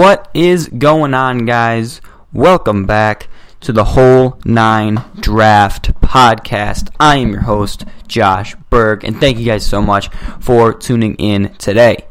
[0.00, 2.00] What is going on, guys?
[2.32, 3.28] Welcome back
[3.60, 6.88] to the Whole Nine Draft Podcast.
[6.98, 10.08] I am your host, Josh Berg, and thank you guys so much
[10.40, 12.06] for tuning in today.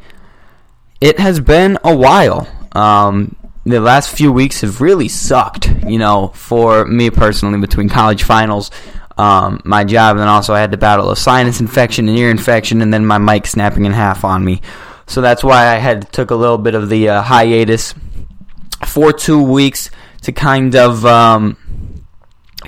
[1.02, 2.48] It has been a while.
[2.74, 3.36] Um,
[3.66, 8.70] the last few weeks have really sucked, you know, for me personally, between college finals,
[9.18, 12.30] um, my job, and then also I had to battle a sinus infection, an ear
[12.30, 14.62] infection, and then my mic snapping in half on me.
[15.10, 17.96] So that's why I had took a little bit of the uh, hiatus
[18.86, 19.90] for two weeks
[20.22, 21.58] to kind of um,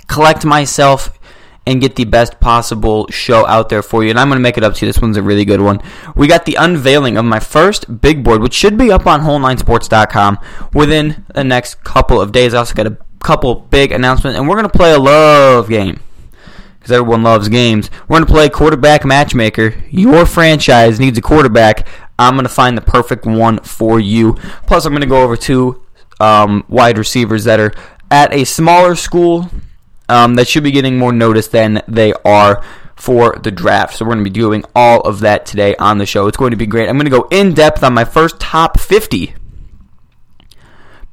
[0.07, 1.19] collect myself
[1.67, 4.09] and get the best possible show out there for you.
[4.09, 4.91] And I'm going to make it up to you.
[4.91, 5.81] This one's a really good one.
[6.15, 10.39] We got the unveiling of my first big board, which should be up on whole9sports.com
[10.73, 12.55] within the next couple of days.
[12.55, 15.99] I also got a couple big announcements, and we're going to play a love game
[16.81, 17.91] because everyone loves games.
[18.07, 19.75] We're going to play quarterback matchmaker.
[19.91, 21.87] Your franchise needs a quarterback.
[22.19, 24.33] I'm going to find the perfect one for you.
[24.67, 25.83] Plus, I'm going to go over two
[26.19, 27.73] um, wide receivers that are
[28.11, 29.49] at a smaller school
[30.09, 32.63] um, that should be getting more notice than they are
[32.95, 33.95] for the draft.
[33.95, 36.27] So we're going to be doing all of that today on the show.
[36.27, 36.87] It's going to be great.
[36.87, 39.33] I'm going to go in depth on my first top 50.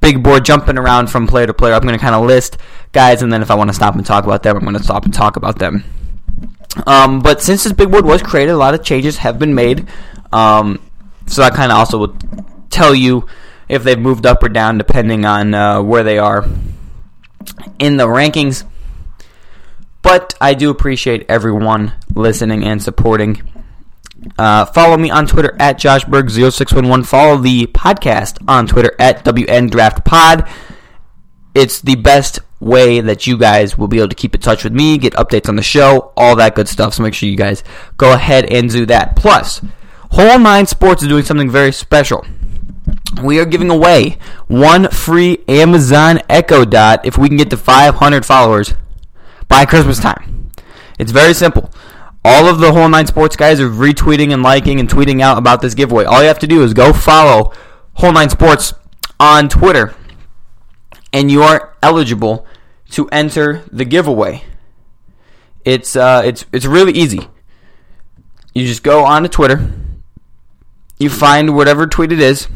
[0.01, 1.75] Big board jumping around from player to player.
[1.75, 2.59] I'm going to kind of list
[2.93, 4.83] guys, and then if I want to stop and talk about them, I'm going to
[4.83, 5.85] stop and talk about them.
[6.87, 9.89] Um, but since this big board was created, a lot of changes have been made.
[10.33, 10.81] Um,
[11.29, 12.17] so that kind of also will
[12.71, 13.27] tell you
[13.69, 16.47] if they've moved up or down depending on uh, where they are
[17.79, 18.65] in the rankings.
[20.03, 23.43] But I do appreciate everyone listening and supporting.
[24.39, 27.07] Uh, follow me on Twitter at JoshBerg0611.
[27.07, 30.49] Follow the podcast on Twitter at WNDraftPod.
[31.55, 34.73] It's the best way that you guys will be able to keep in touch with
[34.73, 36.95] me, get updates on the show, all that good stuff.
[36.95, 37.63] So make sure you guys
[37.97, 39.17] go ahead and do that.
[39.17, 39.61] Plus,
[40.11, 42.25] Whole Nine Sports is doing something very special.
[43.23, 48.25] We are giving away one free Amazon Echo Dot if we can get to 500
[48.25, 48.75] followers
[49.49, 50.51] by Christmas time.
[50.99, 51.71] It's very simple.
[52.25, 55.61] All of the Whole Nine Sports guys are retweeting and liking and tweeting out about
[55.61, 56.05] this giveaway.
[56.05, 57.53] All you have to do is go follow
[57.95, 58.75] Whole Nine Sports
[59.21, 59.95] on Twitter,
[61.13, 62.47] and you are eligible
[62.91, 64.45] to enter the giveaway.
[65.65, 67.29] It's uh, it's it's really easy.
[68.55, 69.73] You just go on to Twitter
[70.99, 72.49] you find whatever tweet it is,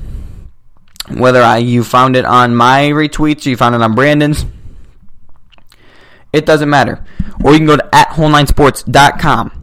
[1.09, 4.47] whether I you found it on my retweets or you found it on Brandon's,
[6.33, 7.05] it doesn't matter.
[7.45, 9.59] Or you can go to at whole9sports.com.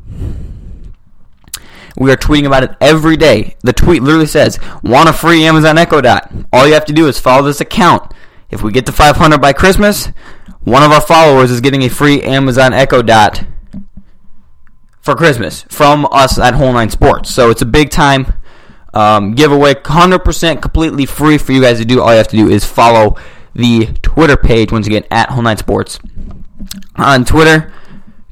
[1.97, 3.57] We are tweeting about it every day.
[3.61, 7.07] The tweet literally says, "Want a free Amazon Echo Dot?" All you have to do
[7.07, 8.13] is follow this account.
[8.49, 10.09] If we get to 500 by Christmas,
[10.63, 13.43] one of our followers is getting a free Amazon Echo Dot
[15.01, 17.33] for Christmas from us at Whole Nine Sports.
[17.33, 18.33] So it's a big time
[18.93, 22.01] um, giveaway, 100% completely free for you guys to do.
[22.01, 23.15] All you have to do is follow
[23.53, 25.99] the Twitter page, once again, at Whole Nine Sports.
[26.95, 27.71] On Twitter,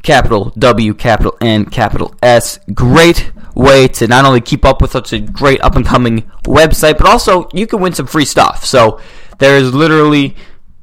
[0.03, 2.59] capital W, capital N, capital S.
[2.73, 6.97] Great way to not only keep up with such a great up and coming website,
[6.97, 8.65] but also you can win some free stuff.
[8.65, 8.99] So
[9.39, 10.35] there's literally,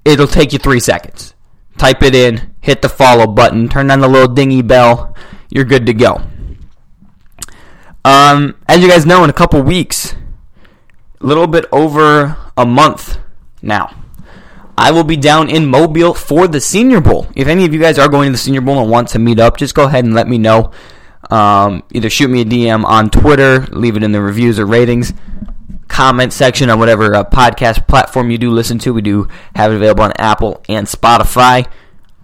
[0.04, 1.34] it'll take you three seconds.
[1.78, 5.16] Type it in, hit the follow button, turn on the little dingy bell,
[5.50, 6.22] you're good to go.
[8.04, 10.14] Um, as you guys know, in a couple weeks,
[11.20, 13.18] a little bit over a month
[13.62, 13.96] now,
[14.76, 17.28] I will be down in Mobile for the Senior Bowl.
[17.34, 19.38] If any of you guys are going to the Senior Bowl and want to meet
[19.38, 20.72] up, just go ahead and let me know.
[21.30, 25.14] Um, either shoot me a DM on Twitter, leave it in the reviews or ratings,
[25.88, 28.92] comment section on whatever uh, podcast platform you do listen to.
[28.92, 31.66] We do have it available on Apple and Spotify.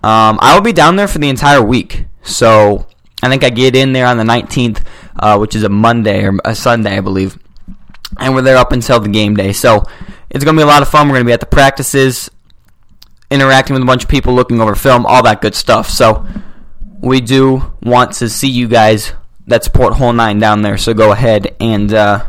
[0.02, 2.04] Um, I will be down there for the entire week.
[2.22, 2.86] So
[3.22, 4.84] I think I get in there on the 19th,
[5.18, 7.38] uh, which is a Monday or a Sunday, I believe.
[8.18, 9.52] And we're there up until the game day.
[9.52, 9.84] So
[10.30, 11.08] it's going to be a lot of fun.
[11.08, 12.30] We're going to be at the practices,
[13.30, 15.88] interacting with a bunch of people, looking over film, all that good stuff.
[15.88, 16.26] So
[17.00, 19.12] we do want to see you guys
[19.46, 20.78] that support Whole Nine down there.
[20.78, 22.26] So go ahead and uh,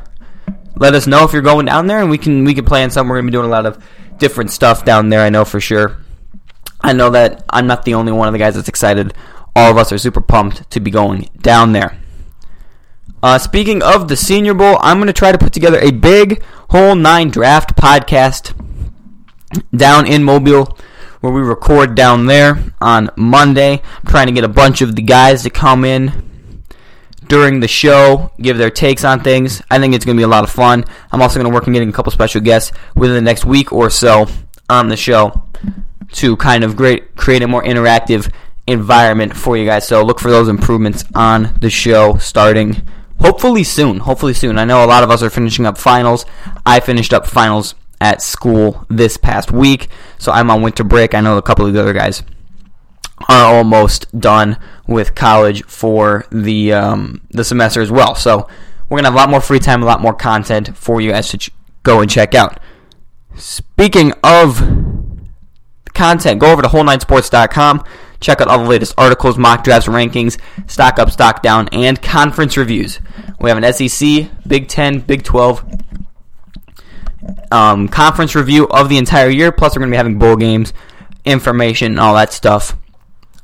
[0.76, 3.08] let us know if you're going down there, and we can we can plan some.
[3.08, 3.84] We're going to be doing a lot of
[4.18, 5.22] different stuff down there.
[5.22, 5.98] I know for sure.
[6.82, 9.14] I know that I'm not the only one of the guys that's excited
[9.56, 11.98] all of us are super pumped to be going down there.
[13.24, 16.44] Uh, speaking of the Senior Bowl, I'm going to try to put together a big
[16.70, 18.56] whole nine draft podcast
[19.76, 20.78] down in Mobile
[21.20, 23.74] where we record down there on Monday.
[23.74, 26.32] I'm trying to get a bunch of the guys to come in
[27.28, 29.62] during the show, give their takes on things.
[29.70, 30.84] I think it's going to be a lot of fun.
[31.12, 33.72] I'm also going to work on getting a couple special guests within the next week
[33.72, 34.26] or so
[34.68, 35.48] on the show
[36.14, 38.34] to kind of great, create a more interactive
[38.72, 39.88] environment for you guys.
[39.88, 42.82] So look for those improvements on the show starting
[43.20, 44.00] hopefully soon.
[44.00, 44.58] Hopefully soon.
[44.58, 46.26] I know a lot of us are finishing up finals.
[46.66, 49.88] I finished up finals at school this past week,
[50.18, 51.14] so I'm on winter break.
[51.14, 52.24] I know a couple of the other guys
[53.30, 54.58] are almost done
[54.88, 58.16] with college for the um, the semester as well.
[58.16, 58.48] So
[58.90, 61.30] we're gonna have a lot more free time, a lot more content for you guys
[61.30, 61.52] to ch-
[61.84, 62.60] go and check out.
[63.36, 64.62] Speaking of
[65.94, 67.84] content, go over to whole9sports.com.
[68.22, 70.40] Check out all the latest articles, mock drafts, rankings,
[70.70, 73.00] stock up, stock down, and conference reviews.
[73.40, 75.66] We have an SEC, Big Ten, Big 12
[77.52, 79.52] um, conference review of the entire year.
[79.52, 80.72] Plus, we're going to be having bowl games,
[81.26, 82.78] information, and all that stuff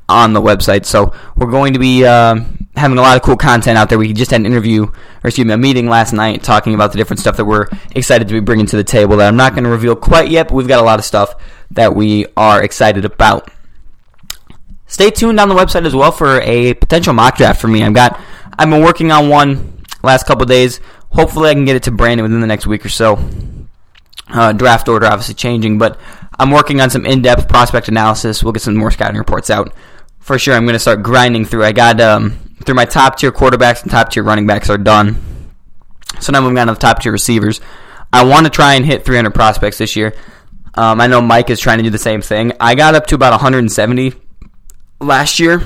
[0.08, 0.86] on the website.
[0.86, 2.36] So we're going to be uh,
[2.76, 3.98] having a lot of cool content out there.
[3.98, 4.94] We just had an interview, or
[5.24, 8.34] excuse me, a meeting last night talking about the different stuff that we're excited to
[8.34, 10.68] be bringing to the table that I'm not going to reveal quite yet, but we've
[10.68, 11.34] got a lot of stuff
[11.72, 13.50] that we are excited about.
[14.98, 17.84] Stay tuned on the website as well for a potential mock draft for me.
[17.84, 18.20] I've got,
[18.58, 20.80] I've been working on one last couple days.
[21.10, 23.16] Hopefully, I can get it to Brandon within the next week or so.
[24.26, 26.00] Uh, draft order obviously changing, but
[26.36, 28.42] I'm working on some in-depth prospect analysis.
[28.42, 29.72] We'll get some more scouting reports out
[30.18, 30.56] for sure.
[30.56, 31.62] I'm going to start grinding through.
[31.62, 32.30] I got um,
[32.64, 35.16] through my top tier quarterbacks and top tier running backs are done.
[36.18, 37.60] So now moving on to the top tier receivers.
[38.12, 40.12] I want to try and hit 300 prospects this year.
[40.74, 42.52] Um, I know Mike is trying to do the same thing.
[42.58, 44.26] I got up to about 170
[45.00, 45.62] last year.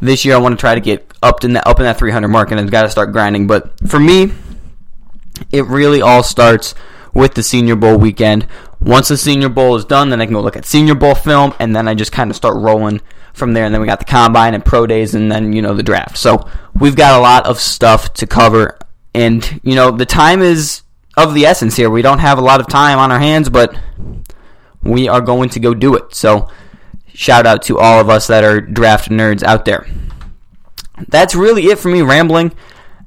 [0.00, 2.28] This year, I want to try to get up in that up in that 300
[2.28, 3.46] mark, and I've got to start grinding.
[3.46, 4.32] But for me,
[5.50, 6.74] it really all starts
[7.14, 8.46] with the Senior Bowl weekend.
[8.80, 11.54] Once the Senior Bowl is done, then I can go look at Senior Bowl film,
[11.58, 13.00] and then I just kind of start rolling
[13.32, 13.64] from there.
[13.64, 16.18] And then we got the combine and pro days, and then you know the draft.
[16.18, 16.48] So
[16.78, 18.78] we've got a lot of stuff to cover,
[19.14, 20.82] and you know the time is
[21.16, 21.88] of the essence here.
[21.88, 23.74] We don't have a lot of time on our hands, but
[24.82, 26.14] we are going to go do it.
[26.14, 26.48] So
[27.14, 29.86] shout out to all of us that are draft nerds out there.
[31.08, 32.52] That's really it for me rambling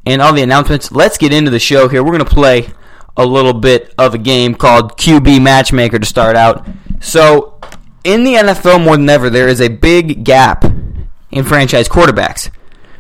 [0.06, 0.92] and all the announcements.
[0.92, 2.04] Let's get into the show here.
[2.04, 2.70] We're going to play
[3.16, 6.68] a little bit of a game called QB Matchmaker to start out.
[7.00, 7.60] So,
[8.04, 10.64] in the NFL more than ever, there is a big gap
[11.32, 12.50] in franchise quarterbacks,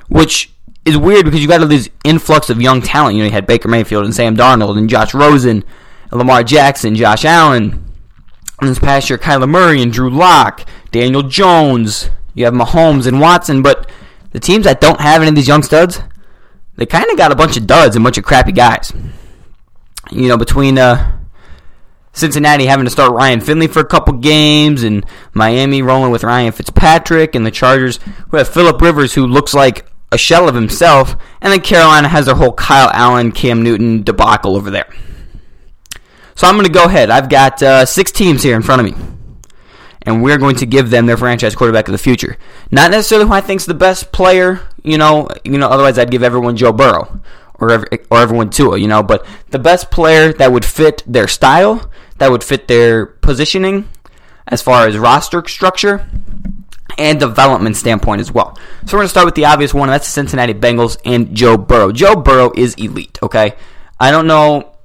[0.10, 0.52] which
[0.86, 3.16] is weird because you got all this influx of young talent.
[3.16, 5.64] You know, you had Baker Mayfield and Sam Darnold and Josh Rosen,
[6.12, 7.87] and Lamar Jackson, Josh Allen.
[8.60, 12.10] This past year, Kyler Murray and Drew Lock, Daniel Jones.
[12.34, 13.90] You have Mahomes and Watson, but
[14.32, 16.02] the teams that don't have any of these young studs,
[16.76, 18.92] they kind of got a bunch of duds and a bunch of crappy guys.
[20.12, 21.20] You know, between uh,
[22.14, 26.52] Cincinnati having to start Ryan Finley for a couple games, and Miami rolling with Ryan
[26.52, 28.00] Fitzpatrick, and the Chargers
[28.30, 32.26] who have Philip Rivers, who looks like a shell of himself, and then Carolina has
[32.26, 34.92] their whole Kyle Allen, Cam Newton debacle over there.
[36.38, 37.10] So I'm going to go ahead.
[37.10, 39.06] I've got uh, six teams here in front of me,
[40.04, 42.38] and we're going to give them their franchise quarterback of the future.
[42.70, 45.28] Not necessarily who I think's the best player, you know.
[45.44, 47.22] You know, otherwise I'd give everyone Joe Burrow
[47.56, 49.02] or every, or everyone Tua, you know.
[49.02, 51.90] But the best player that would fit their style,
[52.20, 53.90] that would fit their positioning,
[54.46, 56.08] as far as roster structure
[57.00, 58.56] and development standpoint as well.
[58.86, 61.36] So we're going to start with the obvious one, and that's the Cincinnati Bengals and
[61.36, 61.92] Joe Burrow.
[61.92, 63.56] Joe Burrow is elite, okay?
[64.00, 64.77] I don't know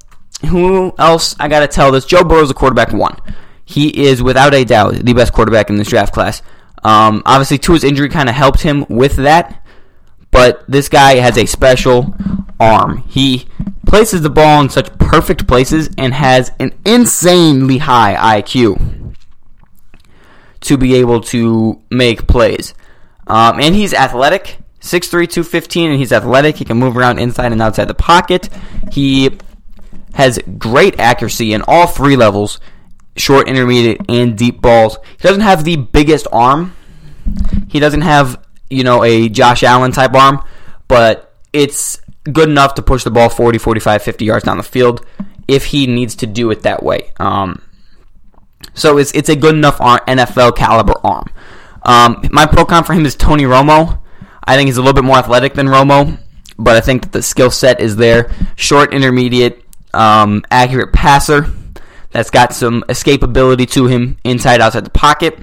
[0.46, 2.04] who else I got to tell this.
[2.04, 3.16] Joe Burrow's a quarterback one.
[3.64, 6.42] He is, without a doubt, the best quarterback in this draft class.
[6.84, 9.64] Um, obviously, Tua's injury kind of helped him with that,
[10.30, 12.14] but this guy has a special
[12.58, 13.04] arm.
[13.08, 13.46] He
[13.86, 19.14] places the ball in such perfect places and has an insanely high IQ
[20.60, 22.74] to be able to make plays.
[23.26, 26.56] Um, and he's athletic, 6'3", 215, and he's athletic.
[26.56, 28.48] He can move around inside and outside the pocket.
[28.90, 29.38] He
[30.14, 32.60] has great accuracy in all three levels,
[33.16, 34.98] short, intermediate, and deep balls.
[35.18, 36.74] He doesn't have the biggest arm.
[37.68, 40.44] He doesn't have, you know, a Josh Allen type arm,
[40.88, 42.00] but it's
[42.30, 45.04] good enough to push the ball 40, 45, 50 yards down the field
[45.48, 47.12] if he needs to do it that way.
[47.18, 47.62] Um,
[48.74, 51.26] so it's it's a good enough NFL caliber arm.
[51.82, 54.00] Um, my pro comp for him is Tony Romo.
[54.44, 56.18] I think he's a little bit more athletic than Romo,
[56.58, 58.32] but I think that the skill set is there.
[58.56, 61.46] Short, intermediate, um, accurate passer
[62.10, 65.38] that's got some escapability to him inside, outside the pocket.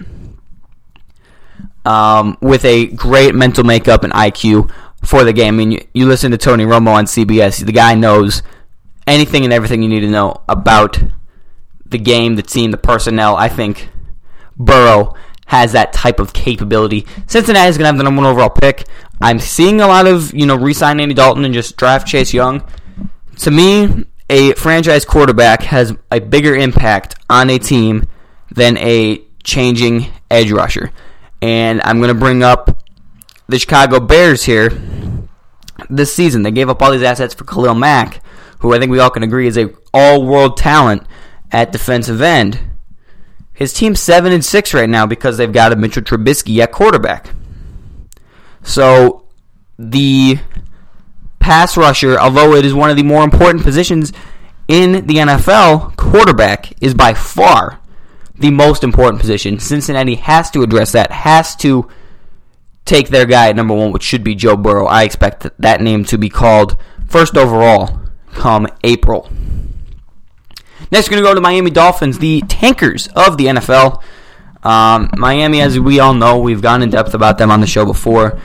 [1.85, 4.71] Um, with a great mental makeup and IQ
[5.03, 5.55] for the game.
[5.55, 7.65] I mean, you, you listen to Tony Romo on CBS.
[7.65, 8.43] The guy knows
[9.07, 11.01] anything and everything you need to know about
[11.85, 13.35] the game, the team, the personnel.
[13.35, 13.89] I think
[14.55, 15.15] Burrow
[15.47, 17.07] has that type of capability.
[17.25, 18.85] Cincinnati is going to have the number one overall pick.
[19.19, 22.63] I'm seeing a lot of, you know, re-sign Andy Dalton and just draft Chase Young.
[23.37, 28.05] To me, a franchise quarterback has a bigger impact on a team
[28.51, 30.91] than a changing edge rusher.
[31.41, 32.83] And I'm going to bring up
[33.47, 34.69] the Chicago Bears here
[35.89, 36.43] this season.
[36.43, 38.21] They gave up all these assets for Khalil Mack,
[38.59, 41.03] who I think we all can agree is a all-world talent
[41.51, 42.59] at defensive end.
[43.53, 47.31] His team's seven and six right now because they've got a Mitchell Trubisky at quarterback.
[48.63, 49.25] So
[49.77, 50.39] the
[51.39, 54.13] pass rusher, although it is one of the more important positions
[54.67, 57.79] in the NFL, quarterback is by far
[58.35, 59.59] the most important position.
[59.59, 61.89] Cincinnati has to address that, has to
[62.85, 64.85] take their guy at number one, which should be Joe Burrow.
[64.85, 66.77] I expect that name to be called
[67.07, 67.99] first overall
[68.33, 69.29] come April.
[70.91, 74.01] Next, we're going to go to Miami Dolphins, the tankers of the NFL.
[74.63, 77.85] Um, Miami, as we all know, we've gone in depth about them on the show
[77.85, 78.39] before,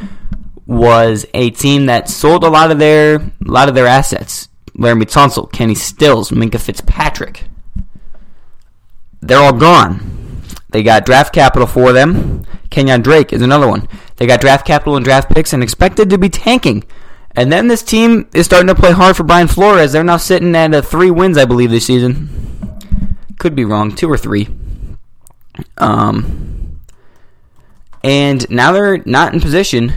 [0.66, 4.48] was a team that sold a lot of their a lot of their assets.
[4.76, 7.44] Laremy Tunsil, Kenny Stills, Minkah Fitzpatrick.
[9.20, 10.42] They're all gone.
[10.70, 12.44] They got draft capital for them.
[12.70, 13.88] Kenyan Drake is another one.
[14.16, 16.84] They got draft capital and draft picks and expected to be tanking.
[17.36, 19.92] And then this team is starting to play hard for Brian Flores.
[19.92, 22.78] They're now sitting at uh, three wins, I believe, this season.
[23.38, 24.48] Could be wrong, two or three.
[25.78, 26.80] Um,
[28.02, 29.92] and now they're not in position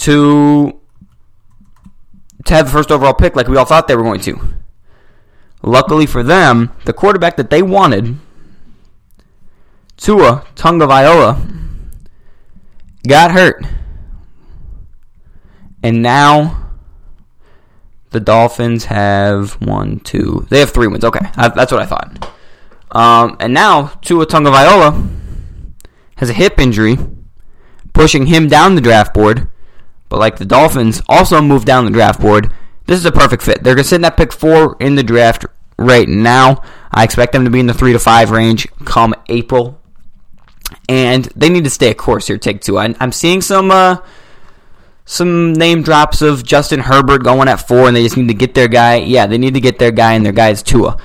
[0.00, 0.78] to
[2.44, 4.38] to have the first overall pick like we all thought they were going to.
[5.62, 8.16] Luckily for them, the quarterback that they wanted,
[9.98, 11.46] Tua Tagovailoa,
[13.06, 13.62] got hurt.
[15.82, 16.72] And now
[18.10, 20.46] the Dolphins have one, two.
[20.48, 21.04] They have three wins.
[21.04, 22.30] Okay, that's what I thought.
[22.92, 25.08] Um, and now Tua Tagovailoa
[26.16, 26.96] has a hip injury,
[27.92, 29.48] pushing him down the draft board.
[30.10, 32.52] But like the Dolphins also moved down the draft board,
[32.86, 33.62] this is a perfect fit.
[33.62, 35.46] They're sitting at pick four in the draft
[35.78, 36.62] right now.
[36.90, 39.80] I expect them to be in the three to five range come April,
[40.88, 42.36] and they need to stay a course here.
[42.36, 42.76] Take two.
[42.76, 43.70] I, am seeing some.
[43.70, 43.96] Uh,
[45.06, 48.54] some name drops of Justin Herbert going at four, and they just need to get
[48.54, 48.96] their guy.
[48.96, 50.98] Yeah, they need to get their guy, and their guy is Tua.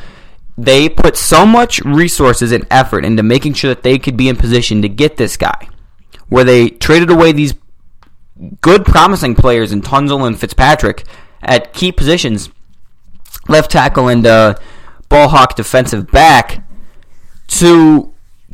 [0.58, 4.36] They put so much resources and effort into making sure that they could be in
[4.36, 5.70] position to get this guy,
[6.30, 7.56] where they traded away these
[8.62, 11.06] good, promising players in Tunsil and Fitzpatrick
[11.42, 12.50] at key positions,
[13.48, 14.56] left tackle and uh,
[15.10, 16.68] ball hawk defensive back,
[17.48, 18.14] to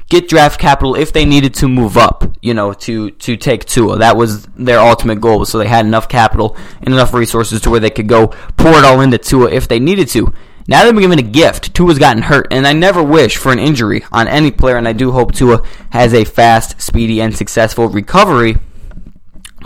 [0.09, 3.97] get draft capital if they needed to move up, you know, to to take Tua.
[3.97, 5.45] That was their ultimate goal.
[5.45, 8.83] So they had enough capital and enough resources to where they could go pour it
[8.83, 10.33] all into Tua if they needed to.
[10.67, 11.73] Now they've been given a gift.
[11.73, 14.93] Tua's gotten hurt, and I never wish for an injury on any player, and I
[14.93, 18.57] do hope Tua has a fast, speedy, and successful recovery.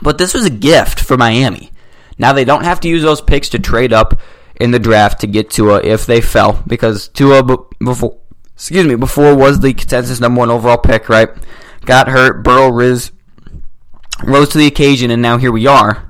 [0.06, 1.72] But this was a gift for Miami.
[2.20, 4.22] Now they don't have to use those picks to trade up
[4.62, 7.44] in the draft to get Tua if they fell, because Tua
[7.84, 8.20] before
[8.54, 11.30] excuse me, before was the consensus number one overall pick, right?
[11.86, 12.44] Got hurt.
[12.44, 13.14] Burrow Riz
[14.24, 16.08] rose to the occasion, and now here we are.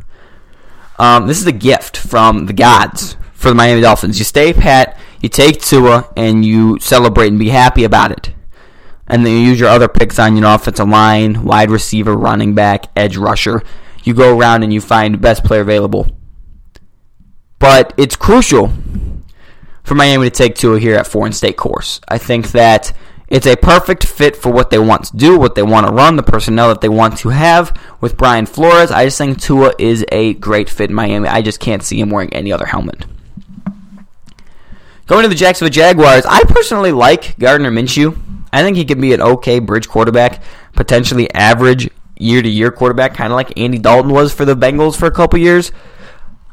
[0.99, 4.19] Um, this is a gift from the gods for the Miami Dolphins.
[4.19, 8.33] You stay pat, you take Tua, and you celebrate and be happy about it.
[9.07, 12.55] And then you use your other picks on, you know, offensive line, wide receiver, running
[12.55, 13.63] back, edge rusher.
[14.05, 16.07] You go around and you find best player available.
[17.59, 18.71] But it's crucial
[19.83, 21.99] for Miami to take Tua here at Foreign State Course.
[22.07, 22.93] I think that
[23.27, 26.15] it's a perfect fit for what they want to do, what they want to run,
[26.15, 28.91] the personnel that they want to have with Brian Flores.
[28.91, 31.27] I just think Tua is a great fit in Miami.
[31.27, 33.05] I just can't see him wearing any other helmet.
[35.07, 38.19] Going to the Jacksonville Jaguars, I personally like Gardner Minshew.
[38.53, 40.43] I think he could be an okay bridge quarterback,
[40.73, 44.95] potentially average year to year quarterback, kind of like Andy Dalton was for the Bengals
[44.95, 45.71] for a couple years.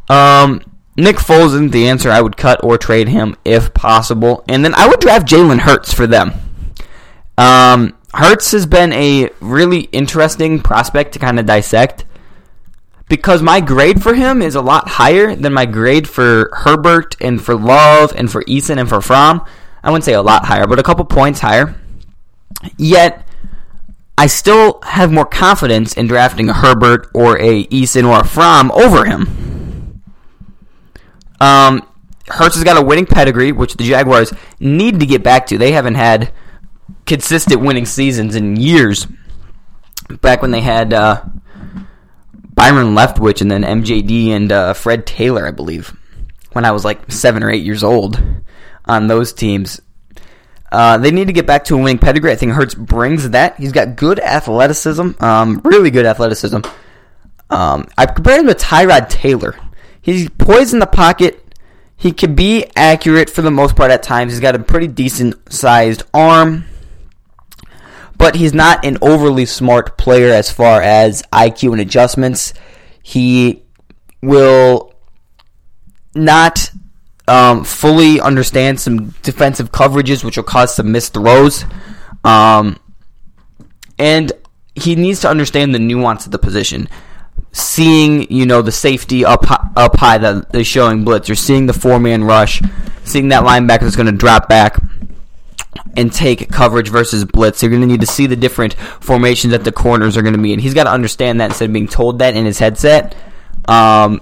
[0.08, 0.62] Um,
[0.96, 2.10] Nick Foles isn't the answer.
[2.10, 4.44] I would cut or trade him if possible.
[4.48, 6.32] And then I would draft Jalen Hurts for them.
[7.38, 12.04] Um, Hurts has been a really interesting prospect to kind of dissect
[13.08, 17.42] because my grade for him is a lot higher than my grade for Herbert and
[17.42, 19.44] for Love and for Eason and for Fromm.
[19.82, 21.74] I wouldn't say a lot higher, but a couple points higher.
[22.76, 23.26] Yet,
[24.16, 28.70] I still have more confidence in drafting a Herbert or a Eason or a Fromm
[28.72, 30.02] over him.
[31.40, 31.88] Um,
[32.28, 35.58] Hurts has got a winning pedigree, which the Jaguars need to get back to.
[35.58, 36.32] They haven't had
[37.04, 39.06] consistent winning seasons in years.
[40.20, 41.24] Back when they had uh,
[42.54, 45.96] Byron Leftwich and then MJD and uh, Fred Taylor, I believe,
[46.52, 48.22] when I was like seven or eight years old
[48.84, 49.80] on those teams.
[50.72, 52.32] Uh, they need to get back to a winning pedigree.
[52.32, 53.58] I think Hurts brings that.
[53.58, 56.60] He's got good athleticism, um, really good athleticism.
[57.50, 59.54] Um, I compare him to Tyrod Taylor.
[60.00, 61.38] He's poised in the pocket.
[61.94, 64.32] He can be accurate for the most part at times.
[64.32, 66.64] He's got a pretty decent sized arm.
[68.16, 72.54] But he's not an overly smart player as far as IQ and adjustments.
[73.02, 73.62] He
[74.22, 74.94] will
[76.14, 76.70] not
[77.32, 81.64] um, fully understand some defensive coverages, which will cause some missed throws.
[82.24, 82.78] Um,
[83.98, 84.32] and
[84.74, 86.90] he needs to understand the nuance of the position.
[87.52, 89.46] Seeing, you know, the safety up
[89.76, 92.60] up high that is showing blitz, or seeing the four man rush,
[93.04, 94.78] seeing that linebacker that's going to drop back
[95.96, 97.62] and take coverage versus blitz.
[97.62, 100.40] You're going to need to see the different formations that the corners are going to
[100.40, 100.58] be in.
[100.58, 103.14] He's got to understand that instead of being told that in his headset.
[103.66, 104.20] Um,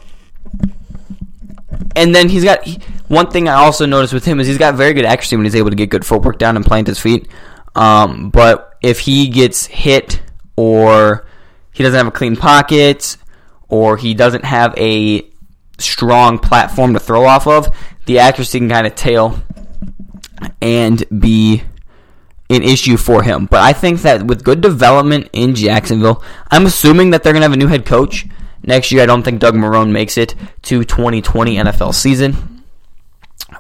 [1.97, 2.67] and then he's got
[3.09, 5.57] one thing I also noticed with him is he's got very good accuracy when he's
[5.57, 7.29] able to get good footwork down and plant his feet.
[7.75, 10.23] Um, but if he gets hit
[10.57, 11.27] or
[11.73, 13.17] he doesn't have a clean pocket
[13.69, 15.29] or he doesn't have a
[15.79, 17.75] strong platform to throw off of,
[18.07, 19.41] the accuracy can kind of tail
[20.61, 21.63] and be
[22.49, 23.47] an issue for him.
[23.47, 27.49] But I think that with good development in Jacksonville, I'm assuming that they're going to
[27.49, 28.27] have a new head coach
[28.63, 29.03] next year.
[29.03, 32.65] I don't think Doug Marrone makes it to 2020 NFL season.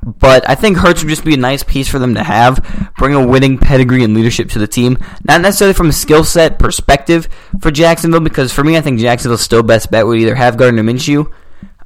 [0.02, 3.14] But I think Hurts would just be a nice piece for them to have, bring
[3.14, 4.98] a winning pedigree and leadership to the team.
[5.24, 7.28] Not necessarily from a skill set perspective
[7.60, 10.82] for Jacksonville, because for me, I think Jacksonville's still best bet would either have Gardner
[10.82, 11.30] Minshew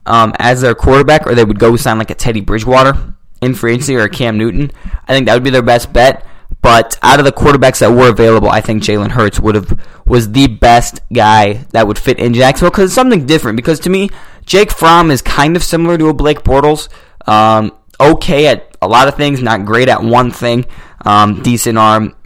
[0.07, 3.73] um, as their quarterback, or they would go sign like a Teddy Bridgewater in free
[3.73, 4.71] agency or a Cam Newton.
[5.09, 6.27] I think that would be their best bet.
[6.65, 10.33] But out of the quarterbacks that were available, I think Jalen Hurts would have was
[10.33, 13.57] the best guy that would fit in Jacksonville because it's something different.
[13.57, 14.09] Because to me,
[14.47, 16.89] Jake Fromm is kind of similar to a Blake Bortles.
[17.29, 20.65] Um, okay at a lot of things, not great at one thing.
[21.05, 22.17] Um, decent arm,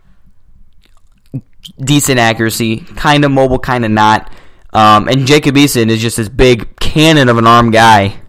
[1.76, 4.32] decent accuracy, kind of mobile, kind of not.
[4.72, 8.20] Um, and Jacob Eason is just this big cannon of an arm guy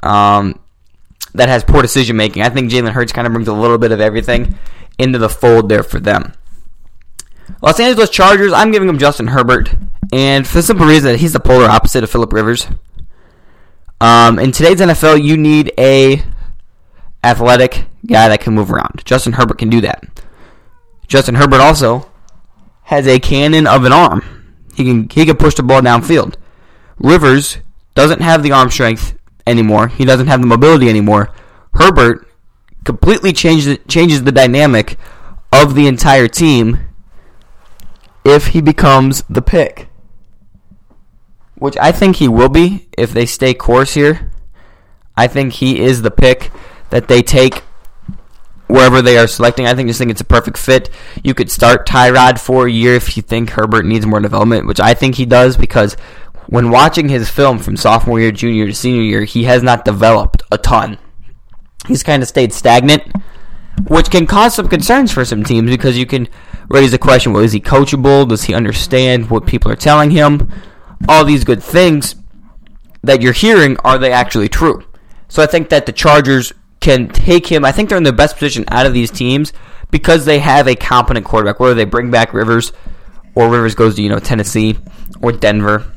[0.00, 0.60] um,
[1.34, 2.44] that has poor decision making.
[2.44, 4.56] I think Jalen Hurts kind of brings a little bit of everything
[4.98, 6.32] into the fold there for them.
[7.62, 9.74] Los Angeles Chargers, I'm giving them Justin Herbert,
[10.12, 12.66] and for the simple reason that he's the polar opposite of Philip Rivers.
[14.00, 16.22] Um, in today's NFL, you need a
[17.24, 19.02] athletic guy that can move around.
[19.04, 20.04] Justin Herbert can do that.
[21.08, 22.10] Justin Herbert also
[22.84, 24.22] has a cannon of an arm.
[24.74, 26.36] He can he can push the ball downfield.
[26.98, 27.58] Rivers
[27.94, 29.88] doesn't have the arm strength anymore.
[29.88, 31.32] He doesn't have the mobility anymore.
[31.74, 32.27] Herbert
[32.88, 34.96] completely changes changes the dynamic
[35.52, 36.80] of the entire team
[38.24, 39.90] if he becomes the pick.
[41.56, 44.32] Which I think he will be if they stay course here.
[45.18, 46.50] I think he is the pick
[46.88, 47.62] that they take
[48.68, 49.66] wherever they are selecting.
[49.66, 50.88] I think just think it's a perfect fit.
[51.22, 54.80] You could start Tyrod for a year if you think Herbert needs more development, which
[54.80, 55.94] I think he does because
[56.46, 60.42] when watching his film from sophomore year, junior to senior year, he has not developed
[60.50, 60.96] a ton.
[61.86, 63.02] He's kind of stayed stagnant,
[63.86, 66.28] which can cause some concerns for some teams because you can
[66.68, 68.28] raise the question, well, is he coachable?
[68.28, 70.50] Does he understand what people are telling him?
[71.08, 72.16] All these good things
[73.02, 74.84] that you're hearing, are they actually true?
[75.28, 77.64] So I think that the Chargers can take him.
[77.64, 79.52] I think they're in the best position out of these teams
[79.90, 81.60] because they have a competent quarterback.
[81.60, 82.72] Whether they bring back Rivers
[83.34, 84.78] or Rivers goes to you know Tennessee
[85.20, 85.90] or Denver,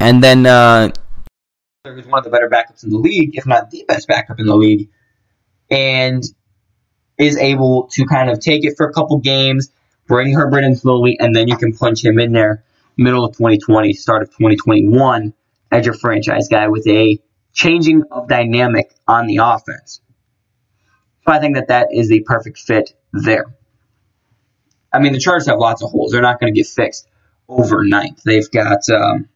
[0.00, 0.90] and then uh,
[1.84, 4.46] he's one of the better backups in the league, if not the best backup in
[4.46, 4.90] the league,
[5.70, 6.22] and
[7.18, 9.70] is able to kind of take it for a couple games,
[10.06, 12.64] bring Herbert in slowly, and then you can punch him in there
[12.96, 15.32] middle of 2020, start of 2021
[15.72, 17.18] as your franchise guy with a
[17.54, 20.02] changing of dynamic on the offense.
[21.24, 23.46] So I think that that is the perfect fit there.
[24.92, 26.12] I mean, the Chargers have lots of holes.
[26.12, 27.08] They're not going to get fixed
[27.48, 28.20] overnight.
[28.24, 28.86] They've got.
[28.90, 29.30] Um,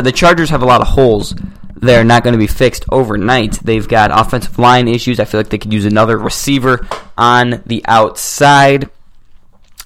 [0.00, 1.34] the Chargers have a lot of holes.
[1.74, 3.60] They're not going to be fixed overnight.
[3.62, 5.20] They've got offensive line issues.
[5.20, 6.86] I feel like they could use another receiver
[7.18, 8.90] on the outside.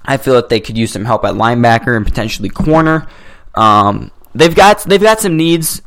[0.05, 3.07] I feel that they could use some help at linebacker and potentially corner.
[3.55, 5.83] Um, they've got they've got some needs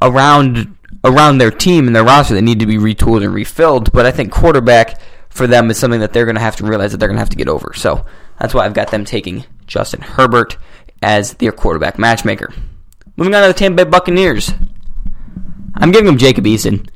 [0.00, 3.92] around around their team and their roster that need to be retooled and refilled.
[3.92, 6.92] But I think quarterback for them is something that they're going to have to realize
[6.92, 7.72] that they're going to have to get over.
[7.74, 8.06] So
[8.38, 10.56] that's why I've got them taking Justin Herbert
[11.02, 12.52] as their quarterback matchmaker.
[13.16, 14.52] Moving on to the Tampa Bay Buccaneers.
[15.74, 16.88] I'm giving them Jacob Eason.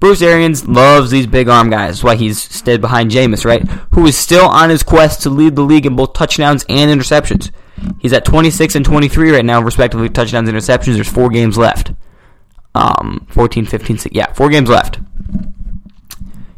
[0.00, 1.96] Bruce Arians loves these big arm guys.
[1.96, 3.68] That's why he's stayed behind Jameis, right?
[3.92, 7.50] Who is still on his quest to lead the league in both touchdowns and interceptions.
[7.98, 10.94] He's at 26 and 23 right now, respectively, touchdowns and interceptions.
[10.94, 11.92] There's four games left.
[12.74, 15.00] Um, 14, 15, 16, yeah, four games left.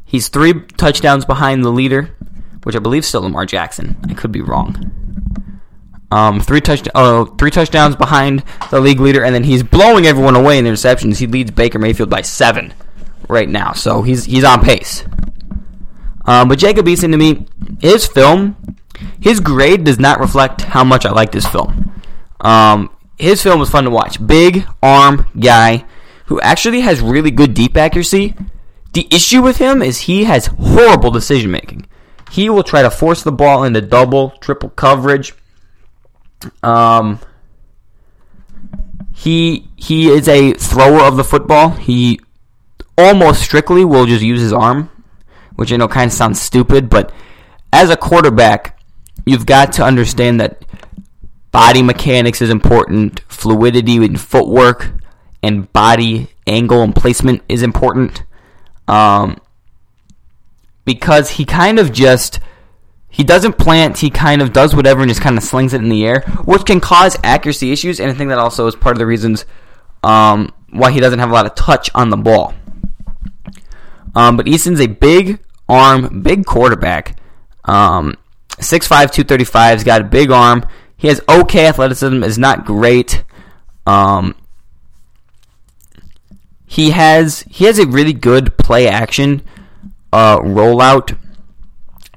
[0.05, 2.15] He's three touchdowns behind the leader,
[2.63, 3.97] which I believe is still Lamar Jackson.
[4.09, 5.02] I could be wrong.
[6.13, 10.37] Um, three touch oh, three touchdowns behind the league leader, and then he's blowing everyone
[10.37, 11.17] away in interceptions.
[11.17, 12.75] He leads Baker Mayfield by seven
[13.31, 15.07] right now, so he's he's on pace.
[16.27, 17.47] Um, but Jacob Eason to me,
[17.81, 18.77] his film,
[19.21, 21.91] his grade does not reflect how much I like this film.
[22.43, 24.25] Um, his film was fun to watch.
[24.25, 25.87] Big arm guy
[26.27, 28.35] who actually has really good deep accuracy.
[28.93, 31.87] The issue with him is he has horrible decision making.
[32.31, 35.35] He will try to force the ball into double, triple coverage.
[36.63, 37.21] Um,
[39.15, 41.71] he he is a thrower of the football.
[41.71, 42.21] He
[42.97, 44.91] almost strictly will just use his arm,
[45.57, 47.13] which I know kind of sounds stupid, but
[47.73, 48.79] as a quarterback,
[49.25, 50.65] you've got to understand that
[51.51, 54.93] body mechanics is important, fluidity and footwork,
[55.43, 58.25] and body angle and placement is important.
[58.89, 59.39] Um,
[60.85, 62.41] because he kind of just
[63.13, 65.91] he doesn't plant, he kind of does whatever and just kind of slings it in
[65.91, 68.99] the air, which can cause accuracy issues, and I think that also is part of
[68.99, 69.45] the reasons
[70.03, 72.55] um, why he doesn't have a lot of touch on the ball.
[74.15, 77.19] Um, but Easton's a big arm, big quarterback.
[77.65, 78.17] Um,
[78.53, 79.79] 6'5", 235.
[79.79, 80.67] He's got a big arm.
[80.97, 82.23] He has okay athleticism.
[82.23, 83.25] Is not great.
[83.87, 84.35] Um,
[86.65, 89.43] he has he has a really good play action
[90.13, 91.19] uh, rollout.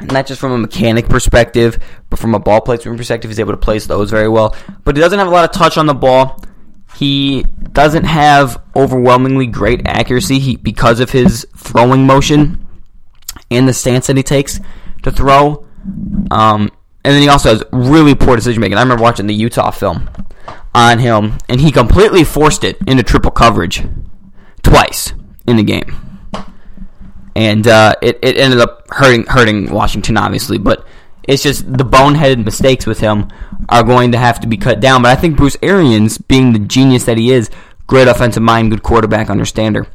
[0.02, 1.80] Not just from a mechanic perspective,
[2.10, 4.56] but from a ball placement perspective, he's able to place those very well.
[4.84, 6.44] But he doesn't have a lot of touch on the ball.
[6.96, 12.66] He doesn't have overwhelmingly great accuracy he, because of his throwing motion
[13.52, 14.60] and the stance that he takes
[15.04, 15.66] to throw.
[16.32, 16.72] Um,
[17.04, 18.78] and then he also has really poor decision making.
[18.78, 20.10] I remember watching the Utah film
[20.74, 23.84] on him, and he completely forced it into triple coverage
[24.64, 25.14] twice
[25.48, 25.96] in the game,
[27.36, 30.86] and uh, it it ended up hurting hurting Washington obviously, but.
[31.28, 33.32] It's just the boneheaded mistakes with him
[33.68, 35.02] are going to have to be cut down.
[35.02, 37.50] But I think Bruce Arians, being the genius that he is,
[37.88, 39.88] great offensive mind, good quarterback, understander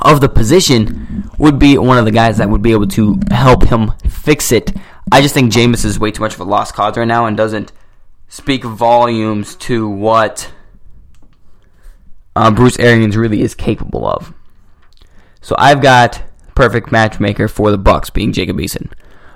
[0.00, 3.64] of the position, would be one of the guys that would be able to help
[3.64, 4.72] him fix it.
[5.12, 7.36] I just think Jameis is way too much of a lost cause right now and
[7.36, 7.72] doesn't
[8.28, 10.50] speak volumes to what
[12.34, 14.32] uh, Bruce Arians really is capable of.
[15.44, 16.22] So I've got
[16.54, 18.90] perfect matchmaker for the Bucks being Jacob Eason.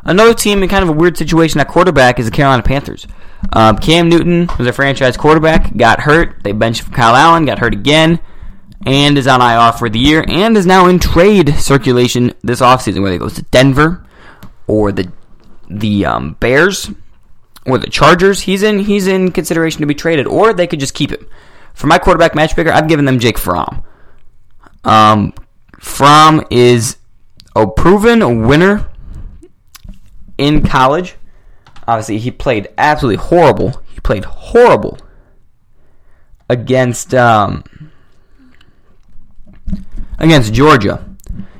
[0.04, 3.06] Another team in kind of a weird situation at quarterback is the Carolina Panthers.
[3.52, 6.42] Um, Cam Newton was a franchise quarterback, got hurt.
[6.42, 8.20] They benched Kyle Allen, got hurt again,
[8.86, 13.02] and is on IR for the year, and is now in trade circulation this offseason,
[13.02, 14.06] whether he goes to Denver
[14.66, 15.12] or the
[15.68, 16.90] the um, Bears
[17.66, 18.40] or the Chargers.
[18.40, 21.28] He's in he's in consideration to be traded, or they could just keep him.
[21.74, 23.84] For my quarterback matchmaker, I've given them Jake Fromm.
[24.84, 25.34] Um,
[25.78, 26.96] Fromm is
[27.54, 28.88] a proven winner
[30.36, 31.16] in college.
[31.86, 33.82] Obviously, he played absolutely horrible.
[33.88, 34.98] He played horrible
[36.48, 37.64] against um,
[40.18, 41.04] against Georgia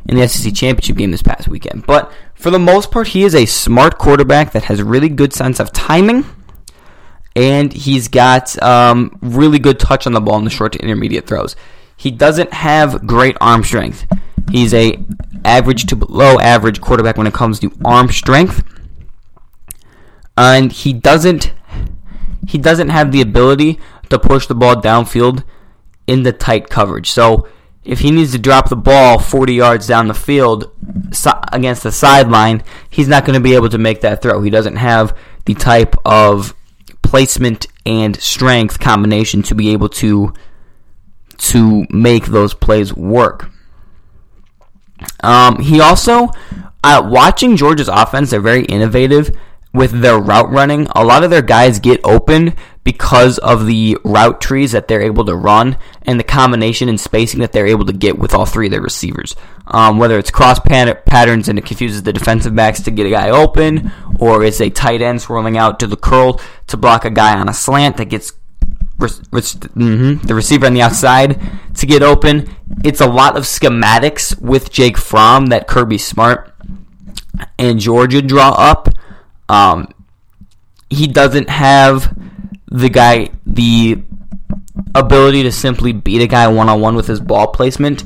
[0.08, 1.86] in the SEC championship game this past weekend.
[1.86, 5.60] But for the most part, he is a smart quarterback that has really good sense
[5.60, 6.24] of timing,
[7.36, 11.26] and he's got um, really good touch on the ball in the short to intermediate
[11.26, 11.56] throws.
[11.98, 14.06] He doesn't have great arm strength.
[14.50, 15.04] He's a
[15.44, 18.62] average to below average quarterback when it comes to arm strength
[20.38, 21.52] and he doesn't
[22.46, 25.44] he doesn't have the ability to push the ball downfield
[26.06, 27.10] in the tight coverage.
[27.10, 27.46] So
[27.84, 30.70] if he needs to drop the ball 40 yards down the field
[31.52, 34.40] against the sideline, he's not going to be able to make that throw.
[34.40, 36.54] He doesn't have the type of
[37.02, 40.32] placement and strength combination to be able to
[41.38, 43.50] to make those plays work.
[45.22, 46.28] Um, he also,
[46.82, 49.36] uh, watching Georgia's offense, they're very innovative
[49.72, 54.40] with their route running, a lot of their guys get open because of the route
[54.40, 57.92] trees that they're able to run and the combination and spacing that they're able to
[57.92, 59.36] get with all three of their receivers.
[59.66, 63.28] Um, whether it's cross patterns and it confuses the defensive backs to get a guy
[63.28, 67.38] open, or it's a tight end swirling out to the curl to block a guy
[67.38, 68.32] on a slant that gets
[68.98, 71.40] mm-hmm, the receiver on the outside
[71.76, 72.54] to get open.
[72.84, 76.54] It's a lot of schematics with Jake Fromm that Kirby Smart
[77.58, 78.88] and Georgia draw up
[79.48, 79.88] um,
[80.90, 82.16] he doesn't have
[82.66, 84.02] the guy the
[84.94, 88.04] ability to simply beat a guy one on one with his ball placement.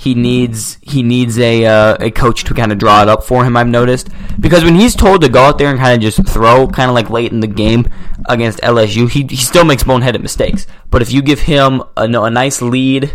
[0.00, 3.44] He needs he needs a uh, a coach to kind of draw it up for
[3.44, 3.54] him.
[3.54, 4.08] I've noticed
[4.40, 6.94] because when he's told to go out there and kind of just throw, kind of
[6.94, 7.86] like late in the game
[8.26, 10.66] against LSU, he he still makes boneheaded mistakes.
[10.88, 13.12] But if you give him a, a nice lead,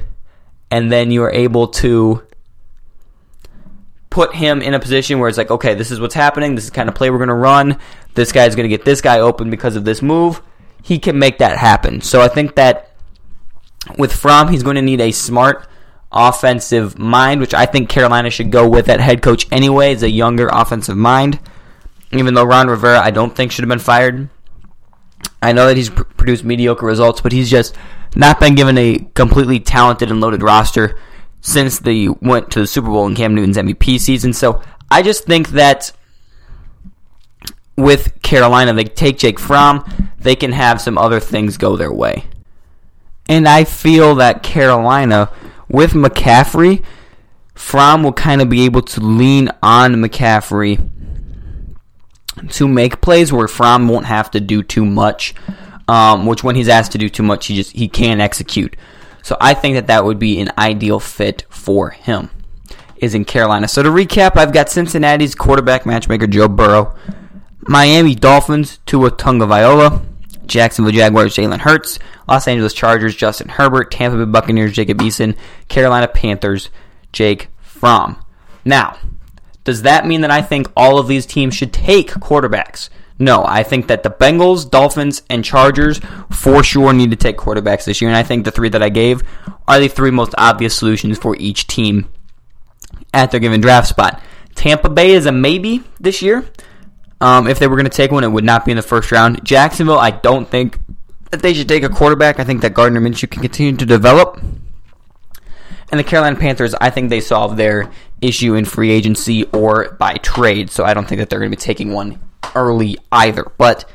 [0.70, 2.22] and then you are able to
[4.12, 6.54] put him in a position where it's like, okay, this is what's happening.
[6.54, 7.80] This is kind of play we're going to run.
[8.14, 10.40] This guy's going to get this guy open because of this move.
[10.84, 12.02] He can make that happen.
[12.02, 12.92] So I think that
[13.98, 15.68] with Fromm, he's going to need a smart
[16.16, 20.10] offensive mind, which I think Carolina should go with that head coach anyway, is a
[20.10, 21.40] younger offensive mind.
[22.12, 24.30] even though Ron Rivera I don't think should have been fired.
[25.42, 27.76] I know that he's pr- produced mediocre results, but he's just
[28.16, 30.98] not been given a completely talented and loaded roster
[31.42, 34.34] since they went to the Super Bowl in Cam Newton's MVP season.
[34.34, 35.92] So I just think that
[37.78, 42.24] with Carolina, they take Jake Fromm, they can have some other things go their way.
[43.28, 45.32] And I feel that Carolina,
[45.76, 46.84] with McCaffrey,
[47.54, 50.90] Fromm will kind of be able to lean on McCaffrey
[52.50, 55.36] to make plays where Fromm won't have to do too much.
[55.88, 58.76] Um, which when he's asked to do too much, he just he can execute.
[59.22, 62.32] So I think that that would be an ideal fit for him.
[62.98, 63.68] Is in Carolina.
[63.68, 66.96] So to recap, I've got Cincinnati's quarterback matchmaker Joe Burrow,
[67.62, 70.04] Miami Dolphins Tua Tagovailoa,
[70.48, 75.36] Jacksonville Jaguars Jalen Hurts, Los Angeles Chargers Justin Herbert, Tampa Bay Buccaneers Jacob Eason,
[75.68, 76.70] Carolina Panthers
[77.12, 78.18] Jake Fromm.
[78.64, 78.98] Now,
[79.64, 82.90] does that mean that I think all of these teams should take quarterbacks?
[83.18, 86.00] No, I think that the Bengals, Dolphins, and Chargers
[86.32, 88.90] for sure need to take quarterbacks this year, and I think the three that I
[88.90, 89.24] gave
[89.68, 92.10] are the three most obvious solutions for each team
[93.14, 94.22] at their given draft spot.
[94.54, 96.46] Tampa Bay is a maybe this year.
[97.22, 99.12] Um, if they were going to take one, it would not be in the first
[99.12, 99.44] round.
[99.44, 100.78] Jacksonville, I don't think
[101.32, 102.40] that they should take a quarterback.
[102.40, 104.40] I think that Gardner Minshew can continue to develop.
[105.92, 110.16] And the Carolina Panthers, I think they solve their issue in free agency or by
[110.16, 112.20] trade, so I don't think that they're going to be taking one
[112.56, 113.46] early either.
[113.58, 113.90] But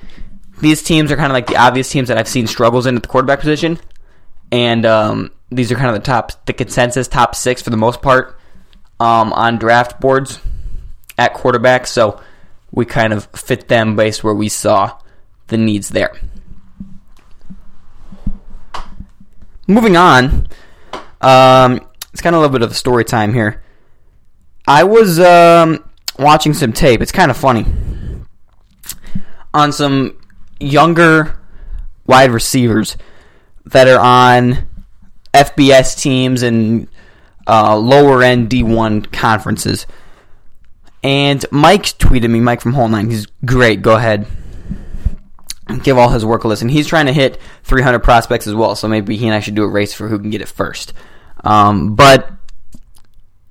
[0.61, 3.03] these teams are kind of like the obvious teams that I've seen struggles in at
[3.03, 3.79] the quarterback position,
[4.53, 8.01] and um, these are kind of the top, the consensus top six for the most
[8.03, 8.39] part
[9.01, 10.39] um, on draft boards
[11.19, 11.87] at quarterback.
[11.87, 12.21] So
[12.73, 14.99] we kind of fit them based where we saw
[15.49, 16.13] the needs there.
[19.67, 20.49] Moving on,
[21.21, 21.81] um,
[22.13, 23.63] it's kind of a little bit of a story time here.
[24.67, 25.85] I was um,
[26.19, 27.01] watching some tape.
[27.01, 27.67] It's kind of funny
[29.53, 30.19] on some
[30.59, 31.39] younger
[32.07, 32.97] wide receivers
[33.67, 34.69] that are on
[35.33, 36.89] FBS teams and
[37.47, 39.87] uh, lower end D1 conferences.
[41.03, 43.11] And Mike tweeted me, Mike from Whole Nine.
[43.11, 43.83] He's great.
[43.83, 44.27] Go ahead.
[45.83, 46.69] Give all his work a listen.
[46.69, 49.63] He's trying to hit 300 prospects as well, so maybe he and I should do
[49.63, 50.93] a race for who can get it first.
[51.45, 52.31] Um, but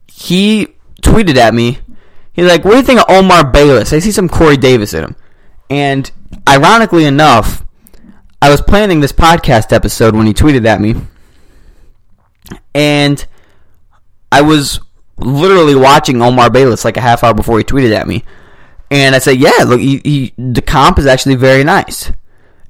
[0.07, 0.67] he
[1.01, 1.79] tweeted at me.
[2.33, 3.93] He's like, "What do you think of Omar Bayless?
[3.93, 5.15] I see some Corey Davis in him."
[5.69, 6.11] And
[6.47, 7.65] ironically enough,
[8.41, 10.95] I was planning this podcast episode when he tweeted at me,
[12.75, 13.25] and
[14.31, 14.79] I was
[15.19, 18.23] literally watching Omar Bayless like a half hour before he tweeted at me.
[18.91, 22.11] And I said, yeah, look, he, he, the comp is actually very nice.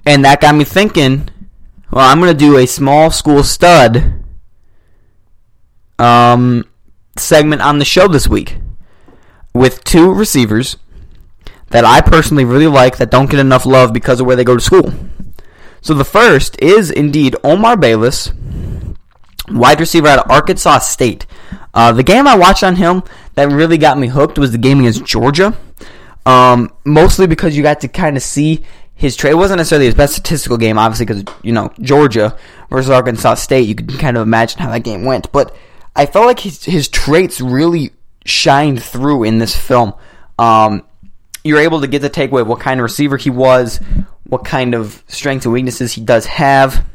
[0.06, 1.30] And that got me thinking,
[1.92, 4.24] well, I'm going to do a small school stud
[5.98, 6.66] um,
[7.18, 8.58] segment on the show this week
[9.54, 10.78] with two receivers
[11.68, 14.56] that I personally really like that don't get enough love because of where they go
[14.56, 14.94] to school.
[15.82, 18.32] So the first is indeed Omar Bayless,
[19.52, 21.26] wide receiver out of Arkansas State.
[21.74, 23.04] Uh, the game I watched on him
[23.36, 25.58] that really got me hooked was the game against Georgia.
[26.26, 29.32] Um, mostly because you got to kind of see his trade.
[29.32, 32.38] It wasn't necessarily his best statistical game, obviously, because you know Georgia
[32.70, 33.68] versus Arkansas State.
[33.68, 35.56] You can kind of imagine how that game went, but
[35.96, 37.92] I felt like his his traits really
[38.26, 39.94] shined through in this film.
[40.38, 40.84] Um,
[41.44, 43.80] you're able to get the takeaway of what kind of receiver he was,
[44.26, 46.86] what kind of strengths and weaknesses he does have,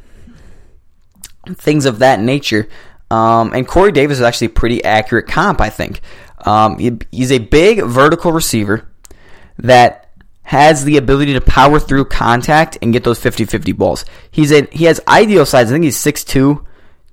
[1.46, 2.68] things of that nature.
[3.10, 6.00] Um, and Corey Davis is actually a pretty accurate comp, I think.
[6.44, 8.88] Um, he, he's a big vertical receiver
[9.58, 10.04] that
[10.42, 14.04] has the ability to power through contact and get those 50-50 balls.
[14.30, 15.68] He's a he has ideal size.
[15.68, 16.26] I think he's 6'2",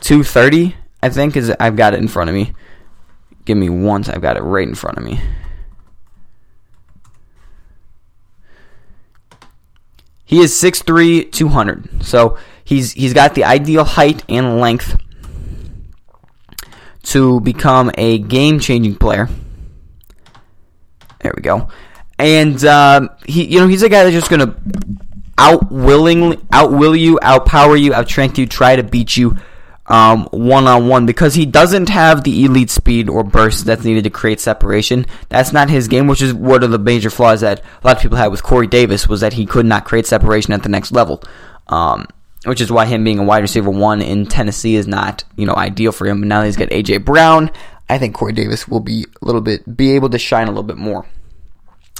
[0.01, 2.53] 230, I think is I've got it in front of me.
[3.45, 5.19] Give me once, I've got it right in front of me.
[10.25, 12.03] He is 6'3", 200.
[12.05, 14.97] So he's he's got the ideal height and length
[17.03, 19.29] to become a game changing player.
[21.21, 21.69] There we go.
[22.17, 24.55] And uh, he, you know, he's a guy that's just gonna
[25.37, 29.37] out willingly outwill you, outpower you, outstrength you, try to beat you
[29.91, 34.09] one on one because he doesn't have the elite speed or burst that's needed to
[34.09, 35.05] create separation.
[35.29, 38.01] That's not his game, which is one of the major flaws that a lot of
[38.01, 40.91] people had with Corey Davis was that he could not create separation at the next
[40.91, 41.21] level.
[41.67, 42.07] Um,
[42.45, 45.55] which is why him being a wide receiver one in Tennessee is not you know
[45.55, 46.21] ideal for him.
[46.21, 47.51] But now that he's got AJ Brown,
[47.89, 50.63] I think Corey Davis will be a little bit be able to shine a little
[50.63, 51.05] bit more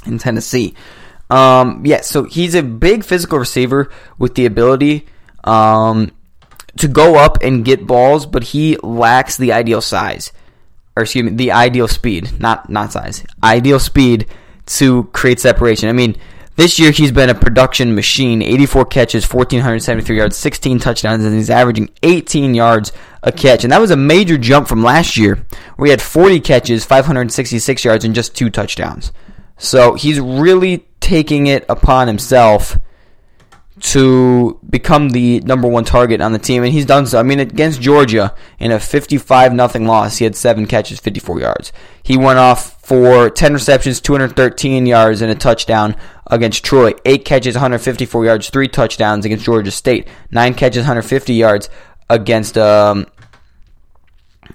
[0.06, 0.74] in Tennessee.
[1.30, 5.06] Um, yeah, so he's a big physical receiver with the ability
[5.44, 6.12] um,
[6.76, 10.32] to go up and get balls, but he lacks the ideal size,
[10.96, 14.26] or excuse me, the ideal speed, not not size, ideal speed
[14.66, 15.88] to create separation.
[15.88, 16.16] I mean,
[16.56, 21.50] this year he's been a production machine 84 catches, 1,473 yards, 16 touchdowns, and he's
[21.50, 23.64] averaging 18 yards a catch.
[23.64, 25.44] And that was a major jump from last year,
[25.76, 29.12] where he had 40 catches, 566 yards, and just two touchdowns.
[29.58, 32.78] So he's really taking it upon himself
[33.82, 37.18] to become the number one target on the team, and he's done so.
[37.18, 41.72] I mean, against Georgia in a 55 nothing loss, he had seven catches, 54 yards.
[42.00, 45.96] He went off for 10 receptions, 213 yards, and a touchdown
[46.28, 46.92] against Troy.
[47.04, 50.06] Eight catches, 154 yards, three touchdowns against Georgia State.
[50.30, 51.68] Nine catches, 150 yards
[52.08, 53.06] against, um,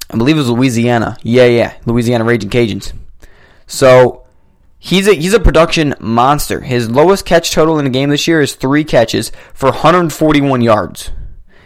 [0.09, 1.17] I believe it was Louisiana.
[1.21, 2.93] Yeah, yeah, Louisiana Raging Cajuns.
[3.65, 4.26] So
[4.79, 6.61] He's a he's a production monster.
[6.61, 11.11] His lowest catch total in a game this year is three catches for 141 yards.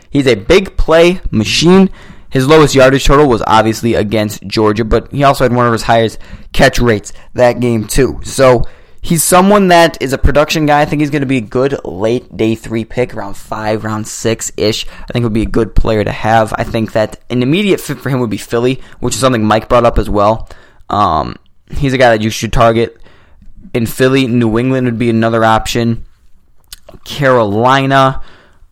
[0.10, 1.90] He's a big play machine.
[2.30, 5.84] His lowest yardage total was obviously against Georgia, but he also had one of his
[5.84, 6.20] highest
[6.54, 8.22] catch rates that game too.
[8.24, 8.64] So
[9.02, 10.82] he's someone that is a production guy.
[10.82, 14.08] I think he's going to be a good late day three pick, around five, round
[14.08, 14.86] six ish.
[14.88, 16.54] I think would be a good player to have.
[16.58, 19.68] I think that an immediate fit for him would be Philly, which is something Mike
[19.68, 20.48] brought up as well.
[20.90, 21.36] Um,
[21.70, 23.01] he's a guy that you should target
[23.74, 24.28] in Philly.
[24.28, 26.06] New England would be another option.
[27.06, 28.22] Carolina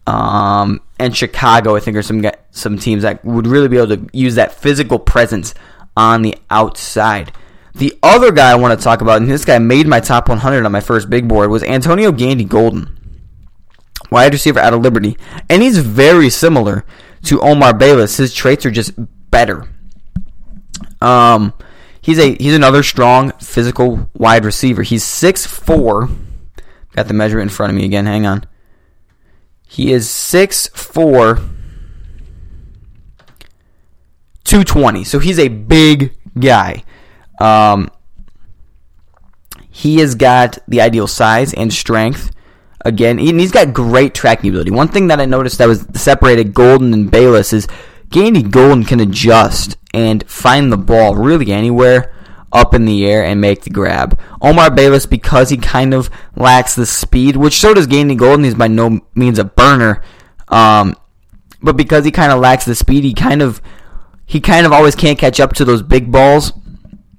[0.08, 4.10] um, and Chicago, I think, are some some teams that would really be able to
[4.12, 5.54] use that physical presence
[5.95, 7.32] on the outside.
[7.75, 10.65] The other guy I want to talk about, and this guy made my top 100
[10.65, 12.97] on my first big board, was Antonio Gandy Golden,
[14.12, 15.15] wide receiver out of Liberty,
[15.49, 16.84] and he's very similar
[17.23, 18.17] to Omar Bayless.
[18.17, 18.93] His traits are just
[19.30, 19.69] better.
[21.02, 21.54] Um,
[22.10, 24.82] He's a he's another strong physical wide receiver.
[24.82, 26.10] He's 6'4".
[26.95, 28.08] Got the measurement in front of me again.
[28.08, 28.45] Hang on.
[29.67, 31.36] He is 6'4",
[34.43, 35.04] 220.
[35.04, 36.84] So he's a big guy.
[37.39, 37.91] Um,
[39.69, 42.32] he has got the ideal size and strength.
[42.84, 44.72] Again, and he's got great tracking ability.
[44.72, 47.67] One thing that I noticed that was separated Golden and Bayless is
[48.10, 52.13] Gandy Golden can adjust and find the ball really anywhere
[52.52, 54.19] up in the air and make the grab.
[54.41, 58.56] Omar Bayless, because he kind of lacks the speed, which so does Gandy Golden, he's
[58.56, 60.02] by no means a burner.
[60.47, 60.95] Um,
[61.62, 63.62] but because he kind of lacks the speed, he kind of
[64.25, 66.54] he kind of always can't catch up to those big balls.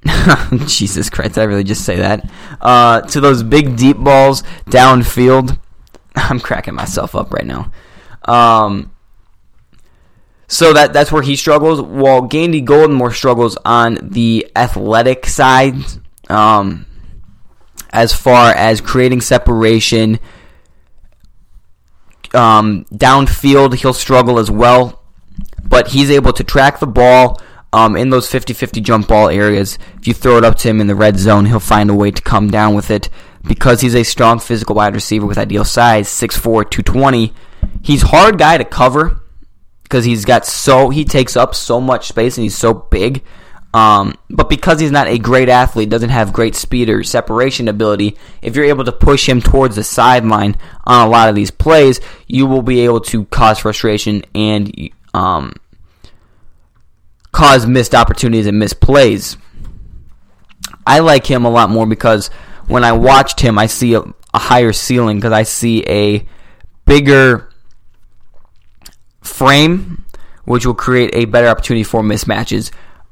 [0.66, 2.30] Jesus Christ, I really just say that.
[2.60, 5.58] Uh, to those big deep balls downfield.
[6.16, 7.70] I'm cracking myself up right now.
[8.24, 8.92] Um,
[10.50, 11.80] so that that's where he struggles.
[11.80, 15.76] While Gandy Golden more struggles on the athletic side,
[16.28, 16.86] um,
[17.90, 20.18] as far as creating separation.
[22.34, 25.02] Um, downfield, he'll struggle as well,
[25.64, 27.40] but he's able to track the ball
[27.72, 29.78] um, in those 50 50 jump ball areas.
[29.98, 32.10] If you throw it up to him in the red zone, he'll find a way
[32.10, 33.08] to come down with it
[33.46, 37.32] because he's a strong physical wide receiver with ideal size 6'4, 220.
[37.82, 39.19] He's hard guy to cover
[39.90, 43.24] because he's got so he takes up so much space and he's so big.
[43.74, 48.16] Um, but because he's not a great athlete, doesn't have great speed or separation ability,
[48.40, 52.00] if you're able to push him towards the sideline on a lot of these plays,
[52.26, 55.52] you will be able to cause frustration and um,
[57.32, 59.36] cause missed opportunities and missed plays.
[60.86, 62.28] I like him a lot more because
[62.66, 64.02] when I watched him, I see a,
[64.34, 66.26] a higher ceiling because I see a
[66.86, 67.49] bigger
[69.20, 70.04] frame,
[70.44, 72.70] which will create a better opportunity for mismatches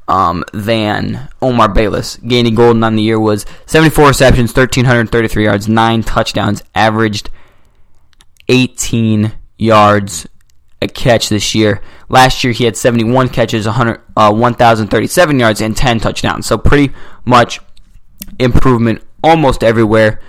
[0.08, 2.16] um, than Omar Bayless.
[2.16, 7.30] Gandy Golden on the year was 74 receptions, 1,333 yards, 9 touchdowns, averaged
[8.48, 10.26] 18 yards
[10.80, 11.82] a catch this year.
[12.08, 16.46] Last year he had 71 catches, 100, uh, 1,037 yards, and 10 touchdowns.
[16.46, 16.94] So pretty
[17.24, 17.60] much
[18.38, 20.20] improvement almost everywhere.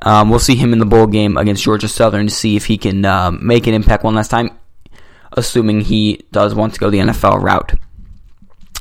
[0.00, 2.78] Um, we'll see him in the bowl game against Georgia Southern to see if he
[2.78, 4.50] can uh, make an impact one last time
[5.32, 7.74] assuming he does want to go the NFL route.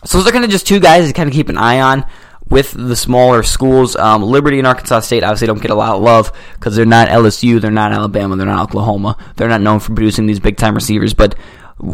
[0.06, 2.06] So those are kind of just two guys to kind of keep an eye on
[2.50, 3.96] with the smaller schools.
[3.96, 7.10] Um, Liberty and Arkansas State obviously don't get a lot of love because they're not
[7.10, 9.18] LSU, they're not Alabama, they're not Oklahoma.
[9.36, 11.36] They're not known for producing these big time receivers, but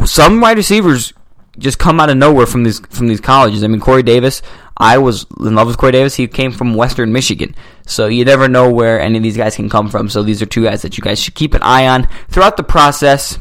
[0.04, 1.12] some wide receivers
[1.58, 3.62] just come out of nowhere from these from these colleges.
[3.62, 4.42] I mean, Corey Davis.
[4.76, 6.16] I was in love with Corey Davis.
[6.16, 7.54] He came from Western Michigan,
[7.86, 10.08] so you never know where any of these guys can come from.
[10.08, 12.64] So these are two guys that you guys should keep an eye on throughout the
[12.64, 13.38] process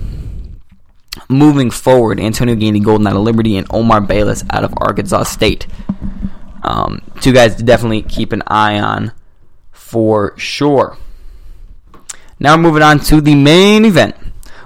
[1.29, 5.67] moving forward, Antonio Gandy Golden out of Liberty and Omar Bayless out of Arkansas State.
[6.63, 9.11] Um, two guys to definitely keep an eye on
[9.71, 10.97] for sure.
[12.39, 14.15] Now we're moving on to the main event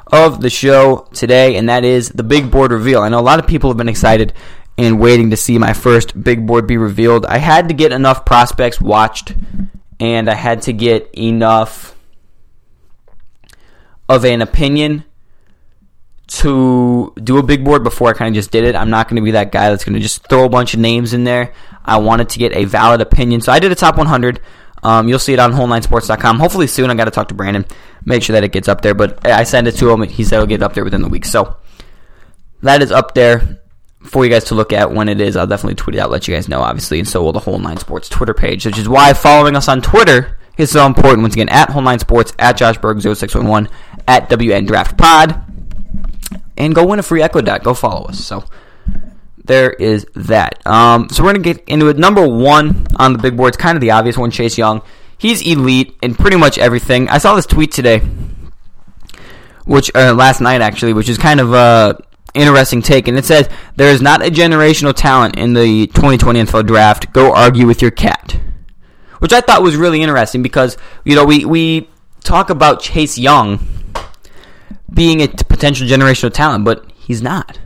[0.08, 3.02] of the show today, and that is the big board reveal.
[3.02, 4.34] I know a lot of people have been excited
[4.78, 7.26] and waiting to see my first big board be revealed.
[7.26, 9.36] I had to get enough prospects watched
[10.00, 11.96] and I had to get enough
[14.08, 15.04] of an opinion
[16.28, 18.76] to do a big board before I kind of just did it.
[18.76, 20.80] I'm not going to be that guy that's going to just throw a bunch of
[20.80, 21.54] names in there.
[21.86, 23.42] I wanted to get a valid opinion.
[23.42, 24.42] So I did a top 100.
[24.84, 26.40] Um, you'll see it on whole9sports.com.
[26.40, 26.90] Hopefully soon.
[26.90, 27.66] I got to talk to Brandon,
[28.06, 28.94] make sure that it gets up there.
[28.94, 30.02] But I sent it to him.
[30.04, 31.26] He said it'll get it up there within the week.
[31.26, 31.58] So
[32.62, 33.62] that is up there
[34.02, 35.38] for you guys to look at when it is.
[35.38, 37.00] I'll definitely tweet it out, let you guys know, obviously.
[37.00, 39.82] And so will the Whole Nine Sports Twitter page, which is why following us on
[39.82, 41.22] Twitter is so important.
[41.22, 43.70] Once again, at Whole Nine Sports, at Josh Berg 0611,
[44.08, 45.47] at WN Draft Pod
[46.58, 47.64] and go win a free Echo Dot.
[47.64, 48.24] Go follow us.
[48.24, 48.44] So
[49.44, 50.66] there is that.
[50.68, 51.98] Um, so we're gonna get into it.
[51.98, 53.50] Number one on the big board.
[53.50, 54.32] It's kind of the obvious one.
[54.32, 54.82] Chase Young.
[55.18, 57.10] He's elite in pretty much everything.
[57.10, 58.00] I saw this tweet today,
[59.66, 61.98] which uh, last night actually, which is kind of a
[62.36, 66.68] interesting take, and it says there is not a generational talent in the 2020 NFL
[66.68, 67.12] Draft.
[67.14, 68.40] Go argue with your cat,
[69.20, 71.90] which I thought was really interesting because you know we we
[72.24, 73.60] talk about Chase Young
[74.94, 77.60] being a potential generational talent, but he's not.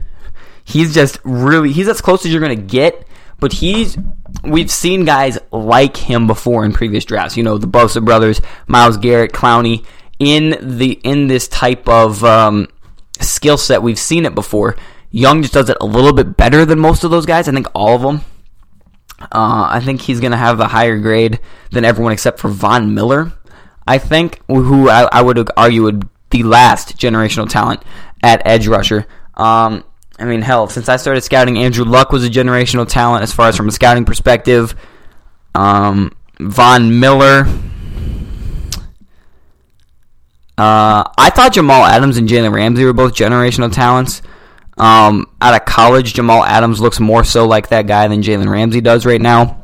[0.64, 3.06] He's just really he's as close as you're going to get,
[3.40, 3.98] but he's
[4.44, 7.36] we've seen guys like him before in previous drafts.
[7.36, 9.84] You know, the Bosa brothers, Myles Garrett, Clowney
[10.18, 12.68] in the in this type of um,
[13.20, 13.82] skill set.
[13.82, 14.76] We've seen it before.
[15.10, 17.48] Young just does it a little bit better than most of those guys.
[17.48, 18.20] I think all of them.
[19.20, 21.38] Uh, I think he's going to have a higher grade
[21.70, 23.32] than everyone except for Von Miller.
[23.86, 27.82] I think, who I, I would argue would the last generational talent
[28.22, 29.06] at edge rusher.
[29.34, 29.84] Um,
[30.18, 33.48] I mean, hell, since I started scouting, Andrew Luck was a generational talent as far
[33.48, 34.74] as from a scouting perspective.
[35.54, 37.46] Um, Von Miller.
[40.58, 44.22] Uh, I thought Jamal Adams and Jalen Ramsey were both generational talents.
[44.76, 48.80] Um, out of college, Jamal Adams looks more so like that guy than Jalen Ramsey
[48.80, 49.61] does right now.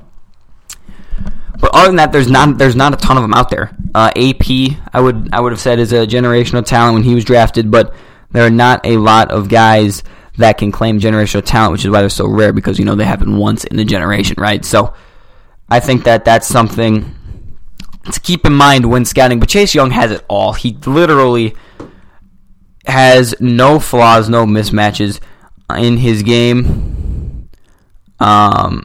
[1.61, 3.75] But other than that, there's not there's not a ton of them out there.
[3.95, 7.25] Uh, AP, I would I would have said is a generational talent when he was
[7.25, 7.95] drafted, but
[8.31, 10.03] there are not a lot of guys
[10.37, 13.05] that can claim generational talent, which is why they're so rare because you know they
[13.05, 14.65] happen once in a generation, right?
[14.65, 14.95] So
[15.69, 17.15] I think that that's something
[18.13, 19.41] to keep in mind when scouting.
[19.41, 20.53] But Chase Young has it all.
[20.53, 21.55] He literally
[22.87, 25.21] has no flaws, no mismatches
[25.77, 27.49] in his game.
[28.21, 28.85] Um,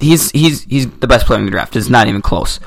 [0.00, 1.76] he's he's he's the best player in the draft.
[1.76, 2.60] It's not even close.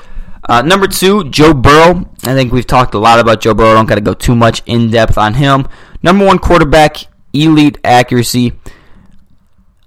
[0.48, 2.08] Uh, number two, Joe Burrow.
[2.24, 3.70] I think we've talked a lot about Joe Burrow.
[3.70, 5.68] I don't got to go too much in depth on him.
[6.02, 6.96] Number one quarterback,
[7.32, 8.52] elite accuracy.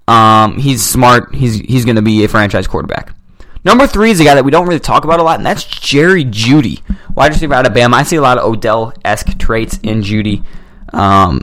[0.06, 1.34] Um, he's smart.
[1.34, 3.14] He's he's going to be a franchise quarterback.
[3.64, 5.64] Number three is a guy that we don't really talk about a lot, and that's
[5.64, 6.82] Jerry Jeudy,
[7.14, 7.94] wide receiver out of Bama.
[7.94, 10.44] I see a lot of Odell esque traits in Jeudy.
[10.92, 11.40] Um,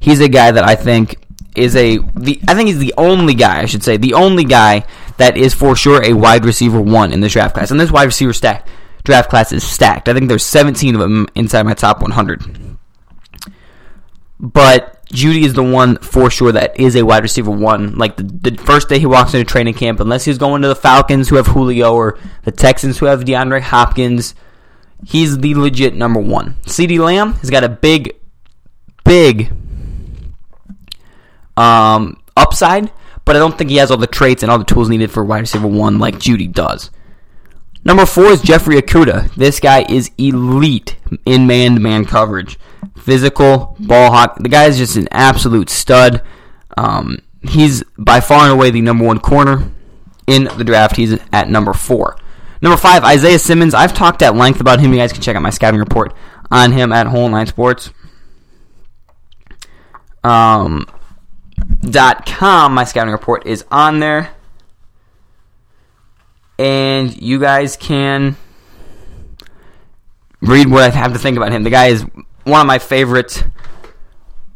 [0.00, 1.16] he's a guy that I think
[1.54, 4.84] is a the I think he's the only guy I should say the only guy
[5.18, 7.70] that is for sure a wide receiver one in this draft class.
[7.70, 8.66] And this wide receiver stack
[9.04, 10.08] draft class is stacked.
[10.08, 12.78] I think there's 17 of them inside my top 100.
[14.40, 17.96] But Jeudy is the one for sure that is a wide receiver one.
[17.96, 20.76] Like the, the first day he walks into training camp, unless he's going to the
[20.76, 24.34] Falcons who have Julio or the Texans who have DeAndre Hopkins,
[25.04, 26.54] he's the legit number one.
[26.66, 28.16] CeeDee Lamb has got a big,
[29.04, 29.50] big
[31.56, 32.92] um, upside
[33.28, 35.22] but I don't think he has all the traits and all the tools needed for
[35.22, 36.90] wide receiver one like Jeudy does.
[37.84, 39.34] Number four is Jeffrey Okudah.
[39.34, 42.58] This guy is elite in man-to-man coverage,
[42.96, 44.38] physical ball hawk.
[44.38, 46.22] The guy is just an absolute stud.
[46.78, 49.72] Um, he's by far and away the number one corner
[50.26, 50.96] in the draft.
[50.96, 52.16] He's at number four.
[52.62, 53.74] Number five, Isaiah Simmons.
[53.74, 54.94] I've talked at length about him.
[54.94, 56.14] You guys can check out my scouting report
[56.50, 57.90] on him at Whole Nine Sports.
[60.24, 60.86] Um,
[62.26, 62.74] com.
[62.74, 64.30] My scouting report is on there,
[66.58, 68.36] and you guys can
[70.40, 71.64] read what I have to think about him.
[71.64, 72.04] The guy is
[72.44, 73.44] one of my favorite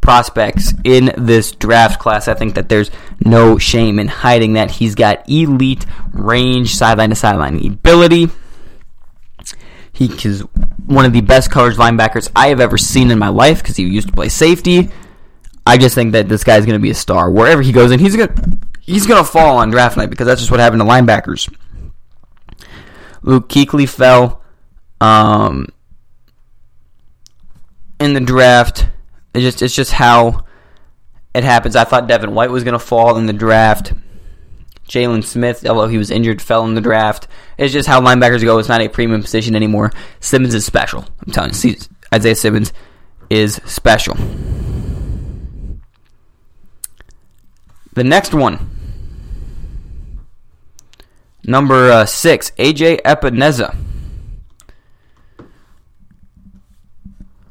[0.00, 2.28] prospects in this draft class.
[2.28, 2.90] I think that there's
[3.24, 4.72] no shame in hiding that.
[4.72, 8.28] He's got elite range, sideline to sideline ability.
[9.92, 10.40] He is
[10.86, 13.84] one of the best coverage linebackers I have ever seen in my life because he
[13.84, 14.90] used to play safety.
[15.66, 18.00] I just think that this guy's going to be a star wherever he goes, and
[18.00, 20.86] he's going he's going to fall on draft night because that's just what happened to
[20.86, 21.52] linebackers.
[23.22, 24.42] Luke Kuechly fell
[25.00, 25.68] um,
[28.00, 28.88] in the draft.
[29.34, 30.44] It's just it's just how
[31.34, 31.76] it happens.
[31.76, 33.92] I thought Devin White was going to fall in the draft.
[34.88, 37.28] Jaylon Smith, although he was injured, fell in the draft.
[37.56, 38.58] It's just how linebackers go.
[38.58, 39.92] It's not a premium position anymore.
[40.20, 41.06] Simmons is special.
[41.24, 41.76] I'm telling you,
[42.12, 42.72] Isaiah Simmons
[43.30, 44.16] is special.
[47.94, 48.70] The next one,
[51.44, 53.76] number uh, six, AJ Epenesa.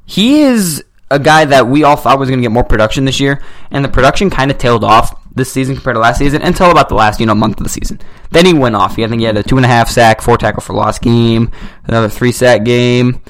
[0.06, 3.20] He is a guy that we all thought was going to get more production this
[3.20, 6.72] year, and the production kind of tailed off this season compared to last season until
[6.72, 8.00] about the last you know month of the season.
[8.32, 8.96] Then he went off.
[8.96, 11.00] He, I think he had a two and a half sack, four tackle for loss
[11.00, 11.52] game,
[11.86, 13.22] another three sack game.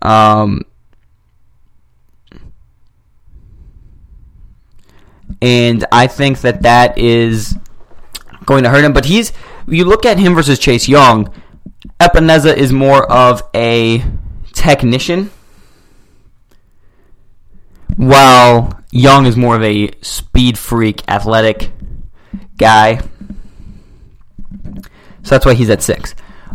[0.00, 0.62] Um,
[5.42, 7.58] and I think that that is
[8.46, 8.92] going to hurt him.
[8.92, 9.32] But he's
[9.66, 11.34] you look at him versus Chase Young.
[12.00, 14.02] Epenesa is more of a
[14.52, 15.30] technician,
[17.96, 21.70] while Young is more of a speed freak, athletic
[22.56, 23.00] guy.
[25.24, 26.14] So that's why he's at six.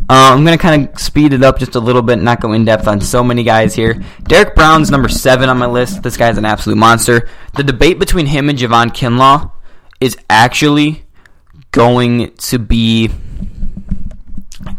[0.10, 2.54] Uh, I'm going to kind of speed it up just a little bit, not go
[2.54, 4.02] in depth on so many guys here.
[4.24, 6.02] Derrick Brown's number seven on my list.
[6.02, 7.28] This guy's an absolute monster.
[7.56, 9.52] The debate between him and Javon Kinlaw
[10.00, 11.04] is actually
[11.72, 13.10] going to be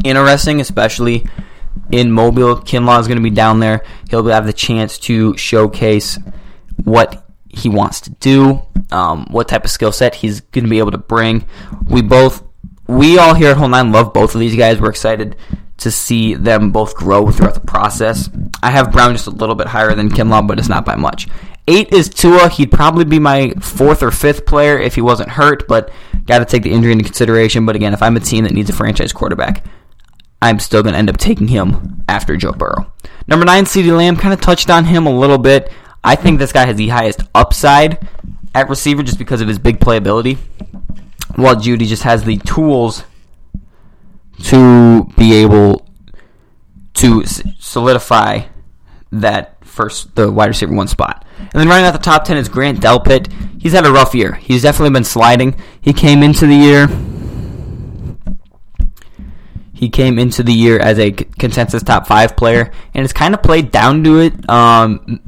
[0.04, 1.26] interesting, especially
[1.90, 2.56] in Mobile.
[2.56, 3.84] Kinlaw is going to be down there.
[4.08, 6.18] He'll have the chance to showcase
[6.84, 10.78] what he wants to do, um, what type of skill set he's going to be
[10.78, 11.46] able to bring.
[11.86, 12.42] We both
[12.88, 14.80] we all here at Whole Nine love both of these guys.
[14.80, 15.36] We're excited
[15.76, 18.28] to see them both grow throughout the process.
[18.62, 21.28] I have Brown just a little bit higher than Kinlaw, but it's not by much.
[21.68, 22.48] Eight is Tua.
[22.48, 25.92] He'd probably be my fourth or fifth player if he wasn't hurt, but
[26.24, 27.66] got to take the injury into consideration.
[27.66, 29.64] But again, if I'm a team that needs a franchise quarterback,
[30.40, 32.90] I'm still going to end up taking him after Joe Burrow.
[33.26, 35.70] Number nine, CeeDee Lamb, kind of touched on him a little bit.
[36.02, 38.08] I think this guy has the highest upside
[38.54, 40.38] at receiver just because of his big playability
[41.38, 43.04] while Jeudy just has the tools
[44.44, 45.86] to be able
[46.94, 47.24] to
[47.58, 48.42] solidify
[49.12, 51.24] that first the wide receiver one spot.
[51.38, 53.32] And then running out the top ten is Grant Delpit.
[53.60, 54.34] He's had a rough year.
[54.34, 55.54] He's definitely been sliding.
[55.80, 56.88] He came into the year.
[59.72, 63.44] He came into the year as a consensus top five player, and it's kind of
[63.44, 64.50] played down to it.
[64.50, 65.20] Um,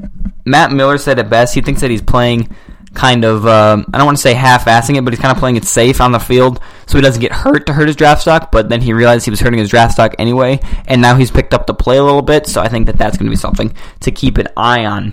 [0.45, 1.55] Matt Miller said it best.
[1.55, 2.49] He thinks that he's playing
[2.95, 5.57] kind of um, I don't want to say half-assing it, but he's kind of playing
[5.57, 8.51] it safe on the field so he doesn't get hurt to hurt his draft stock.
[8.51, 11.55] But then he realized he was hurting his draft stock anyway, and now he's picked
[11.55, 12.47] up the play a little bit.
[12.47, 15.13] So I think that that's going to be something to keep an eye on.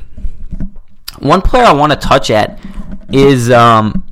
[1.20, 2.60] One player I want to touch at
[3.12, 4.06] is um,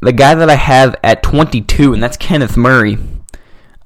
[0.00, 2.98] the guy that I have at 22, and that's Kenneth Murray.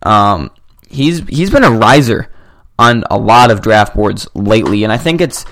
[0.02, 0.50] Um,
[0.88, 2.30] he's he's been a riser
[2.78, 5.44] on a lot of draft boards lately, and I think it's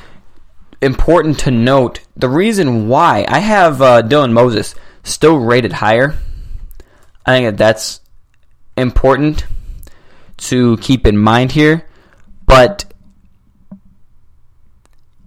[0.86, 6.14] important to note the reason why I have uh, Dylan Moses still rated higher.
[7.26, 8.00] I think that that's
[8.76, 9.44] important
[10.38, 11.86] to keep in mind here,
[12.46, 12.84] but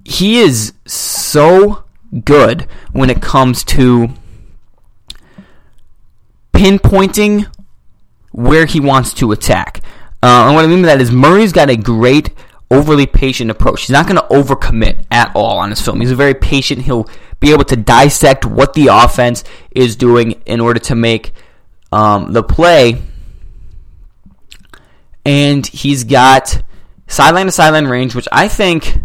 [0.03, 1.83] he is so
[2.23, 4.09] good when it comes to
[6.53, 7.47] pinpointing
[8.31, 9.81] where he wants to attack.
[10.21, 12.31] Uh, and what I mean by that is Murray's got a great
[12.71, 13.81] overly patient approach.
[13.81, 15.99] He's not going to overcommit at all on his film.
[15.99, 16.83] He's a very patient.
[16.83, 17.09] He'll
[17.39, 21.31] be able to dissect what the offense is doing in order to make
[21.91, 23.01] um, the play.
[25.25, 26.61] And he's got
[27.07, 28.99] sideline to sideline range, which I think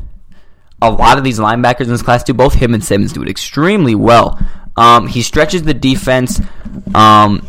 [0.80, 2.34] a lot of these linebackers in this class do.
[2.34, 4.38] Both him and Simmons do it extremely well.
[4.76, 6.40] Um, he stretches the defense
[6.94, 7.46] um,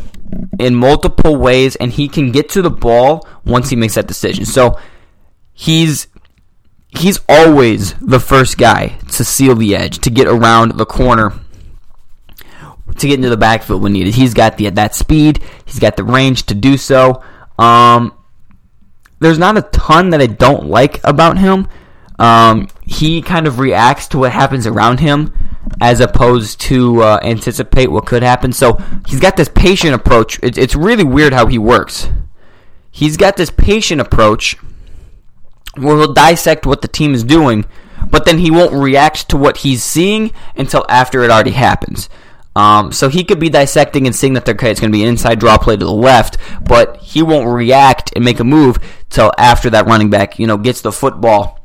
[0.60, 4.46] in multiple ways, and he can get to the ball once he makes that decision.
[4.46, 4.80] So
[5.56, 6.08] he's
[6.90, 11.34] he's always the first guy to seal the edge, to get around the corner,
[12.98, 14.14] to get into the backfield when needed.
[14.14, 17.24] He's got the that speed, he's got the range to do so.
[17.58, 18.14] Um,
[19.20, 21.68] there's not a ton that I don't like about him.
[22.20, 25.34] Um, he kind of reacts to what happens around him
[25.82, 28.54] as opposed to uh, anticipate what could happen.
[28.54, 30.40] So he's got this patient approach.
[30.44, 32.10] It's, it's really weird how he works.
[32.92, 34.58] He's got this patient approach
[35.78, 37.66] where he'll dissect what the team is doing,
[38.10, 42.10] but then he won't react to what he's seeing until after it already happens.
[42.56, 45.10] Um, so he could be dissecting and seeing that okay, it's going to be an
[45.10, 48.78] inside draw play to the left, but he won't react and make a move
[49.10, 51.60] till after that running back, you know, gets the football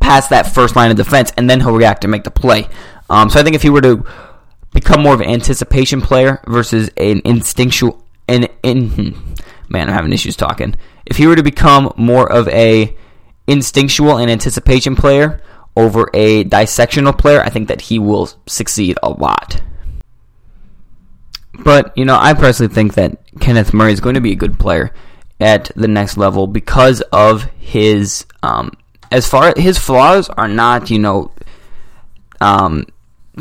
[0.00, 2.68] past that first line of defense, and then he'll react and make the play.
[3.08, 4.04] Um, so I think if he were to
[4.72, 9.34] become more of an anticipation player versus an instinctual, and in, hmm,
[9.68, 10.74] man, I'm having issues talking.
[11.06, 12.96] If he were to become more of a
[13.46, 15.40] instinctual and anticipation player
[15.76, 19.62] over a dissectional player, I think that he will succeed a lot.
[21.64, 24.58] But, you know, I personally think that Kenneth Murray is going to be a good
[24.58, 24.92] player
[25.40, 28.72] at the next level because of his um,
[29.10, 31.30] as far his flaws are not, you know,
[32.40, 32.86] um,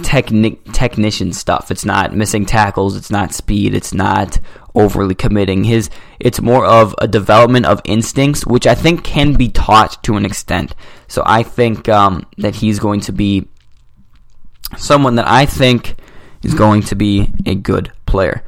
[0.04, 1.70] technic technician stuff.
[1.70, 4.40] It's not missing tackles, it's not speed, it's not
[4.74, 5.66] overly committing.
[5.66, 5.90] His
[6.20, 10.26] it's more of a development of instincts, which I think can be taught to an
[10.26, 10.74] extent.
[11.08, 13.48] So I think um, that he's going to be
[14.78, 15.96] someone that I think
[16.44, 18.44] is going to be a good player.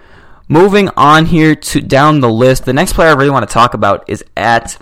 [0.48, 3.74] Moving on here to down the list, the next player I really want to talk
[3.74, 4.78] about is at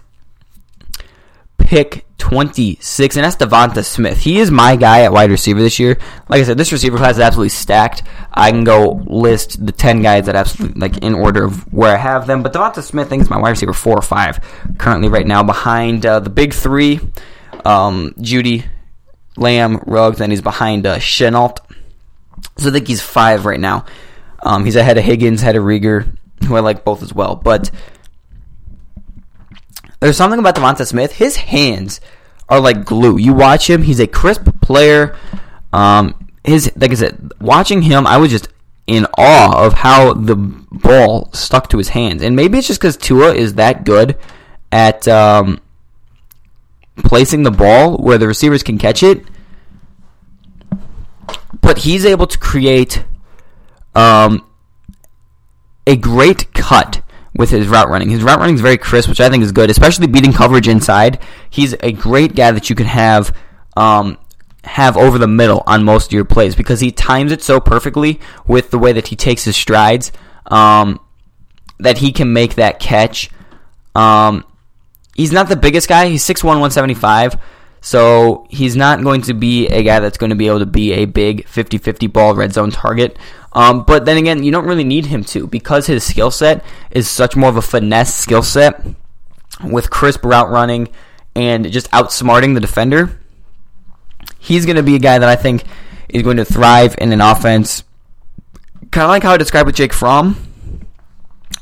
[1.61, 4.19] pick 26, and that's Devonta Smith.
[4.19, 5.97] He is my guy at wide receiver this year.
[6.29, 8.03] Like I said, this receiver class is absolutely stacked.
[8.31, 11.97] I can go list the 10 guys that absolutely, like, in order of where I
[11.97, 12.43] have them.
[12.43, 15.43] But Devonta Smith, I think, is my wide receiver 4 or 5 currently right now
[15.43, 16.99] behind uh, the big three
[17.65, 18.65] um, Jeudy,
[19.37, 21.57] Lamb, Ruggs, and he's behind uh, Shenault.
[22.57, 23.85] So I think he's 5 right now.
[24.43, 27.35] Um, he's ahead of Higgins, ahead of Reagor, who I like both as well.
[27.35, 27.71] But
[30.01, 31.13] there's something about Devonta Smith.
[31.13, 32.01] His hands
[32.49, 33.17] are like glue.
[33.17, 35.15] You watch him; he's a crisp player.
[35.71, 38.49] Um, his like I said, watching him, I was just
[38.87, 42.23] in awe of how the ball stuck to his hands.
[42.23, 44.17] And maybe it's just because Tua is that good
[44.71, 45.61] at um,
[46.97, 49.23] placing the ball where the receivers can catch it.
[51.61, 53.05] But he's able to create
[53.93, 54.45] um,
[55.85, 57.01] a great cut
[57.35, 58.09] with his route running.
[58.09, 61.19] His route running is very crisp, which I think is good, especially beating coverage inside.
[61.49, 63.35] He's a great guy that you can have
[63.77, 64.17] um,
[64.63, 68.19] have over the middle on most of your plays because he times it so perfectly
[68.45, 70.11] with the way that he takes his strides
[70.47, 70.99] um,
[71.79, 73.29] that he can make that catch.
[73.95, 74.45] Um,
[75.15, 76.07] he's not the biggest guy.
[76.07, 77.37] He's 6'1", 175.
[77.81, 80.93] So he's not going to be a guy that's going to be able to be
[80.93, 83.17] a big 50-50 ball red zone target.
[83.53, 87.09] Um, but then again, you don't really need him to because his skill set is
[87.09, 88.85] such more of a finesse skill set
[89.63, 90.89] with crisp route running
[91.35, 93.19] and just outsmarting the defender.
[94.37, 95.63] He's going to be a guy that I think
[96.07, 97.83] is going to thrive in an offense,
[98.91, 100.37] kind of like how I described with Jake Fromm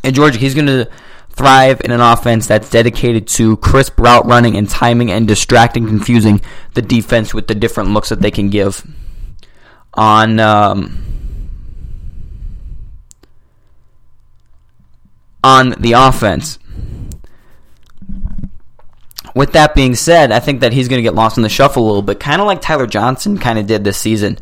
[0.03, 0.38] in Georgia.
[0.38, 0.89] He's going to
[1.30, 6.42] thrive in an offense that's dedicated to crisp route running and timing and distracting, confusing
[6.74, 8.86] the defense with the different looks that they can give
[9.94, 10.40] on.
[10.40, 11.10] Um,
[15.44, 16.60] on the offense.
[19.36, 21.84] With that being said, I think that he's going to get lost in the shuffle
[21.84, 24.40] a little bit, kind of like Tyler Johnson kind of did this season.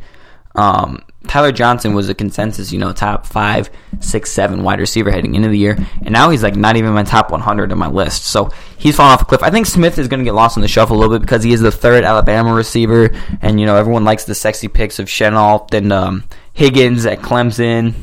[0.56, 3.70] Um, Tyler Johnson was a consensus, you know, top five,
[4.00, 7.04] six, seven wide receiver heading into the year, and now he's like not even my
[7.04, 8.26] top 100 on my list.
[8.26, 9.44] So he's fallen off a cliff.
[9.44, 11.44] I think Smith is going to get lost in the shuffle a little bit because
[11.44, 13.12] he is the third Alabama receiver,
[13.42, 16.24] and you know everyone likes the sexy picks of Shenault and um,
[16.54, 17.94] Higgins at Clemson.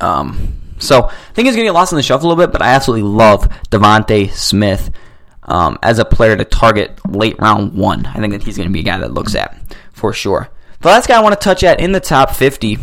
[0.00, 2.52] Um, so I think he's going to get lost in the shuffle a little bit,
[2.52, 4.90] but I absolutely love Devonta Smith
[5.44, 8.06] um, as a player to target late round one.
[8.06, 9.56] I think that he's going to be a guy that looks at
[9.92, 10.48] for sure.
[10.80, 12.78] The last guy I want to touch at in the top 50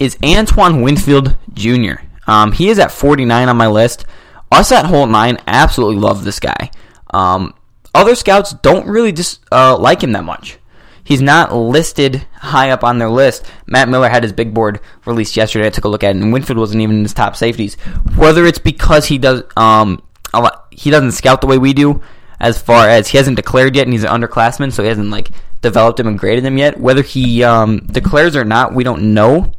[0.00, 2.02] is Antoine Winfield Jr.
[2.26, 4.06] Um, he is at 49 on my list.
[4.50, 6.72] Us at Whole 9 absolutely love this guy.
[7.10, 7.54] Um,
[7.94, 10.58] other scouts don't really just uh, like him that much.
[11.04, 13.46] He's not listed high up on their list.
[13.66, 15.68] Matt Miller had his big board released yesterday.
[15.68, 17.76] I took a look at it, and Winfield wasn't even in his top safeties.
[18.16, 20.02] Whether it's because he does um
[20.34, 22.02] lot, he doesn't scout the way we do,
[22.40, 25.30] as far as he hasn't declared yet, and he's an underclassman, so he hasn't like
[25.60, 26.78] developed him and graded him yet.
[26.78, 29.52] Whether he um, declares or not, we don't know.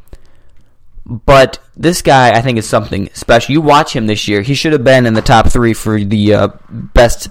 [1.04, 3.52] But this guy, I think, is something special.
[3.52, 6.34] You watch him this year; he should have been in the top three for the
[6.34, 7.28] uh, best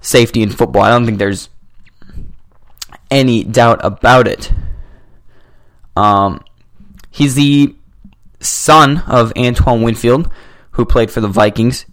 [0.00, 0.82] safety in football.
[0.82, 1.48] I don't think there's
[3.10, 4.52] any doubt about it.
[5.96, 6.42] Um,
[7.10, 7.76] he's the
[8.40, 10.30] son of Antoine Winfield,
[10.72, 11.86] who played for the Vikings.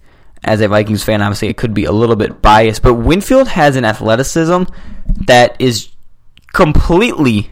[0.43, 3.75] As a Vikings fan, obviously, it could be a little bit biased, but Winfield has
[3.75, 4.63] an athleticism
[5.27, 5.89] that is
[6.53, 7.49] completely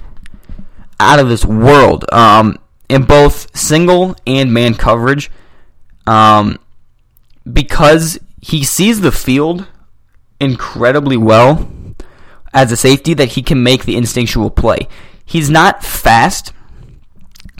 [0.99, 2.57] out of this world um,
[2.89, 5.29] in both single and man coverage
[6.05, 6.57] um,
[7.51, 9.67] because he sees the field
[10.39, 11.69] incredibly well
[12.53, 14.87] as a safety that he can make the instinctual play.
[15.25, 16.53] He's not fast.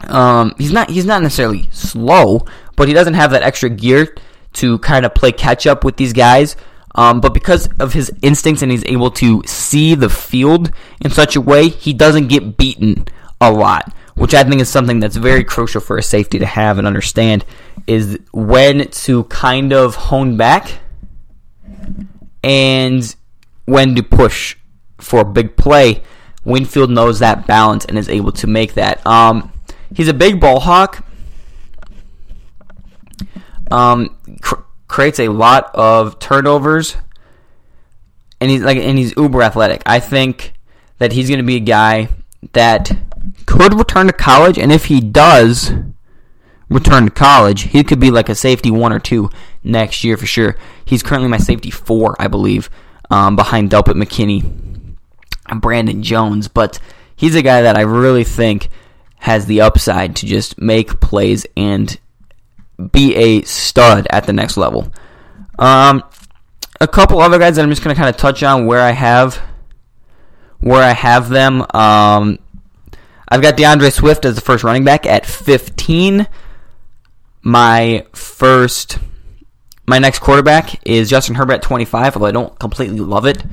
[0.08, 4.16] Um, he's not he's not necessarily slow, but he doesn't have that extra gear
[4.54, 6.56] to kind of play catch up with these guys.
[6.98, 11.36] Um, but because of his instincts and he's able to see the field in such
[11.36, 13.06] a way, he doesn't get beaten
[13.40, 16.80] a lot, which I think is something that's very crucial for a safety to have
[16.80, 17.46] and understand
[17.86, 20.80] is when to kind of hone back
[22.44, 23.16] and
[23.66, 24.56] when to push
[24.98, 26.02] for a big play,
[26.44, 29.06] Winfield knows that balance and is able to make that.
[29.06, 29.52] Um,
[29.94, 31.06] he's a big ball hawk.
[33.70, 36.98] Um, cr- creates a lot of turnovers,
[38.40, 39.84] and he's like and he's uber athletic.
[39.86, 40.54] I think
[41.00, 42.10] that he's going to be a guy
[42.54, 42.92] that
[43.46, 45.72] could return to college, and if he does
[46.70, 49.30] return to college, he could be like a safety one or two
[49.64, 50.58] next year for sure.
[50.84, 52.70] He's currently my safety four, I believe.
[53.10, 54.44] um, behind Delpit McKinney
[55.48, 56.48] and Brandon Jones.
[56.48, 56.80] But
[57.16, 58.70] he's a guy that I really think
[59.20, 62.00] has the upside to just make plays and
[62.92, 64.92] be a stud at the next level.
[65.60, 66.04] Um,
[66.80, 68.92] a couple other guys that I'm just going to kind of touch on where I
[68.92, 69.42] have
[70.60, 71.66] where I have them.
[71.74, 72.40] Um,
[73.28, 76.28] I've got D'Andre Swift as the first running back at 15.
[77.44, 79.00] My first,
[79.86, 83.44] my next quarterback is Justin Herbert at 25, although I don't completely love it.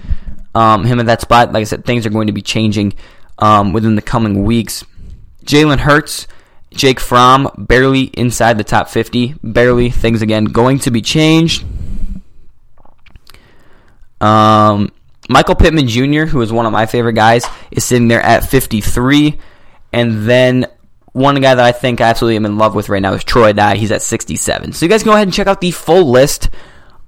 [0.55, 2.95] Um, him at that spot, like I said, things are going to be changing
[3.39, 4.85] um, within the coming weeks.
[5.45, 6.27] Jalen Hurts,
[6.75, 9.37] Jake Fromm, barely inside the top 50.
[9.43, 9.91] Barely.
[9.91, 11.65] Things again going to be changed.
[14.21, 14.91] Um,
[15.29, 19.39] Michael Pittman Jr., who is one of my favorite guys, is sitting there at 53.
[19.93, 20.67] And then
[21.13, 23.53] one guy that I think I absolutely am in love with right now is Troy
[23.53, 23.77] Dye.
[23.77, 24.73] He's at 67.
[24.73, 26.51] So you guys go ahead and check out the full list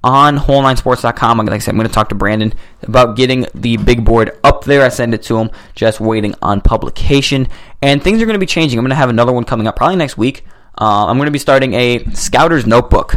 [0.07, 1.39] on whole9sports.com.
[1.39, 4.63] Like I said, I'm going to talk to Brandon about getting the big board up
[4.63, 4.85] there.
[4.85, 7.49] I send it to him, just waiting on publication.
[7.83, 8.79] And things are going to be changing.
[8.79, 10.45] I'm going to have another one coming up probably next week.
[10.81, 13.17] Uh, I'm going to be starting a Scouter's Notebook,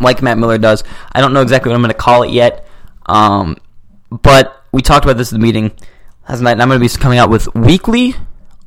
[0.00, 0.84] like Matt Miller does.
[1.12, 2.66] I don't know exactly what I'm going to call it yet.
[3.06, 3.56] Um,
[4.10, 5.72] but we talked about this in the meeting
[6.28, 8.16] last night, and I'm going to be coming out with weekly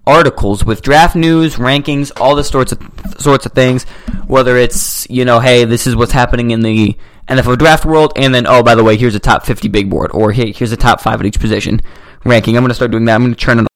[0.05, 2.81] articles with draft news, rankings, all the sorts of
[3.17, 3.83] sorts of things.
[4.27, 6.95] Whether it's you know, hey, this is what's happening in the
[7.27, 10.11] NFL draft world, and then oh, by the way, here's a top 50 big board,
[10.13, 11.81] or hey, here's a top five at each position
[12.25, 12.57] ranking.
[12.57, 13.15] I'm to start doing that.
[13.15, 13.67] I'm to turn it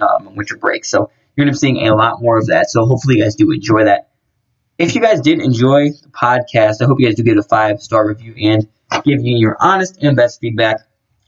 [0.00, 2.70] on um, winter break, so you're to be seeing a lot more of that.
[2.70, 4.10] So hopefully, you guys do enjoy that.
[4.78, 7.42] If you guys did enjoy the podcast, I hope you guys do give it a
[7.42, 8.68] five star review and
[9.04, 10.80] give me your honest and best feedback.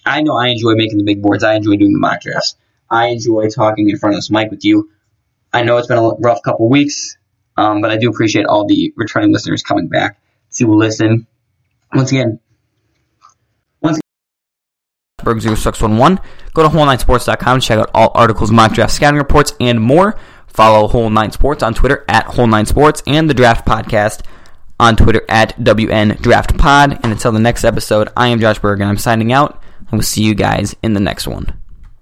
[0.05, 1.45] I know I enjoy making the big boards.
[1.45, 2.57] I enjoy doing the mock drafts.
[2.91, 4.91] I enjoy talking in front of this mic with you.
[5.53, 7.17] I know it's been a rough couple weeks,
[7.57, 10.21] um, but I do appreciate all the returning listeners coming back
[10.55, 11.27] to listen.
[11.95, 12.39] Once again,
[13.81, 16.23] once again, Berg0611.
[16.55, 20.17] Go to whole9sports.com, check out all articles, mock draft scouting reports, and more.
[20.59, 24.25] Follow Whole 9 Sports on Twitter at Whole 9 Sports and the Draft Podcast
[24.81, 26.99] on Twitter at WN Draft Pod.
[27.05, 29.63] And until the next episode, I am Josh Berg and I'm signing out.
[29.79, 31.61] And we'll see you guys in the next one.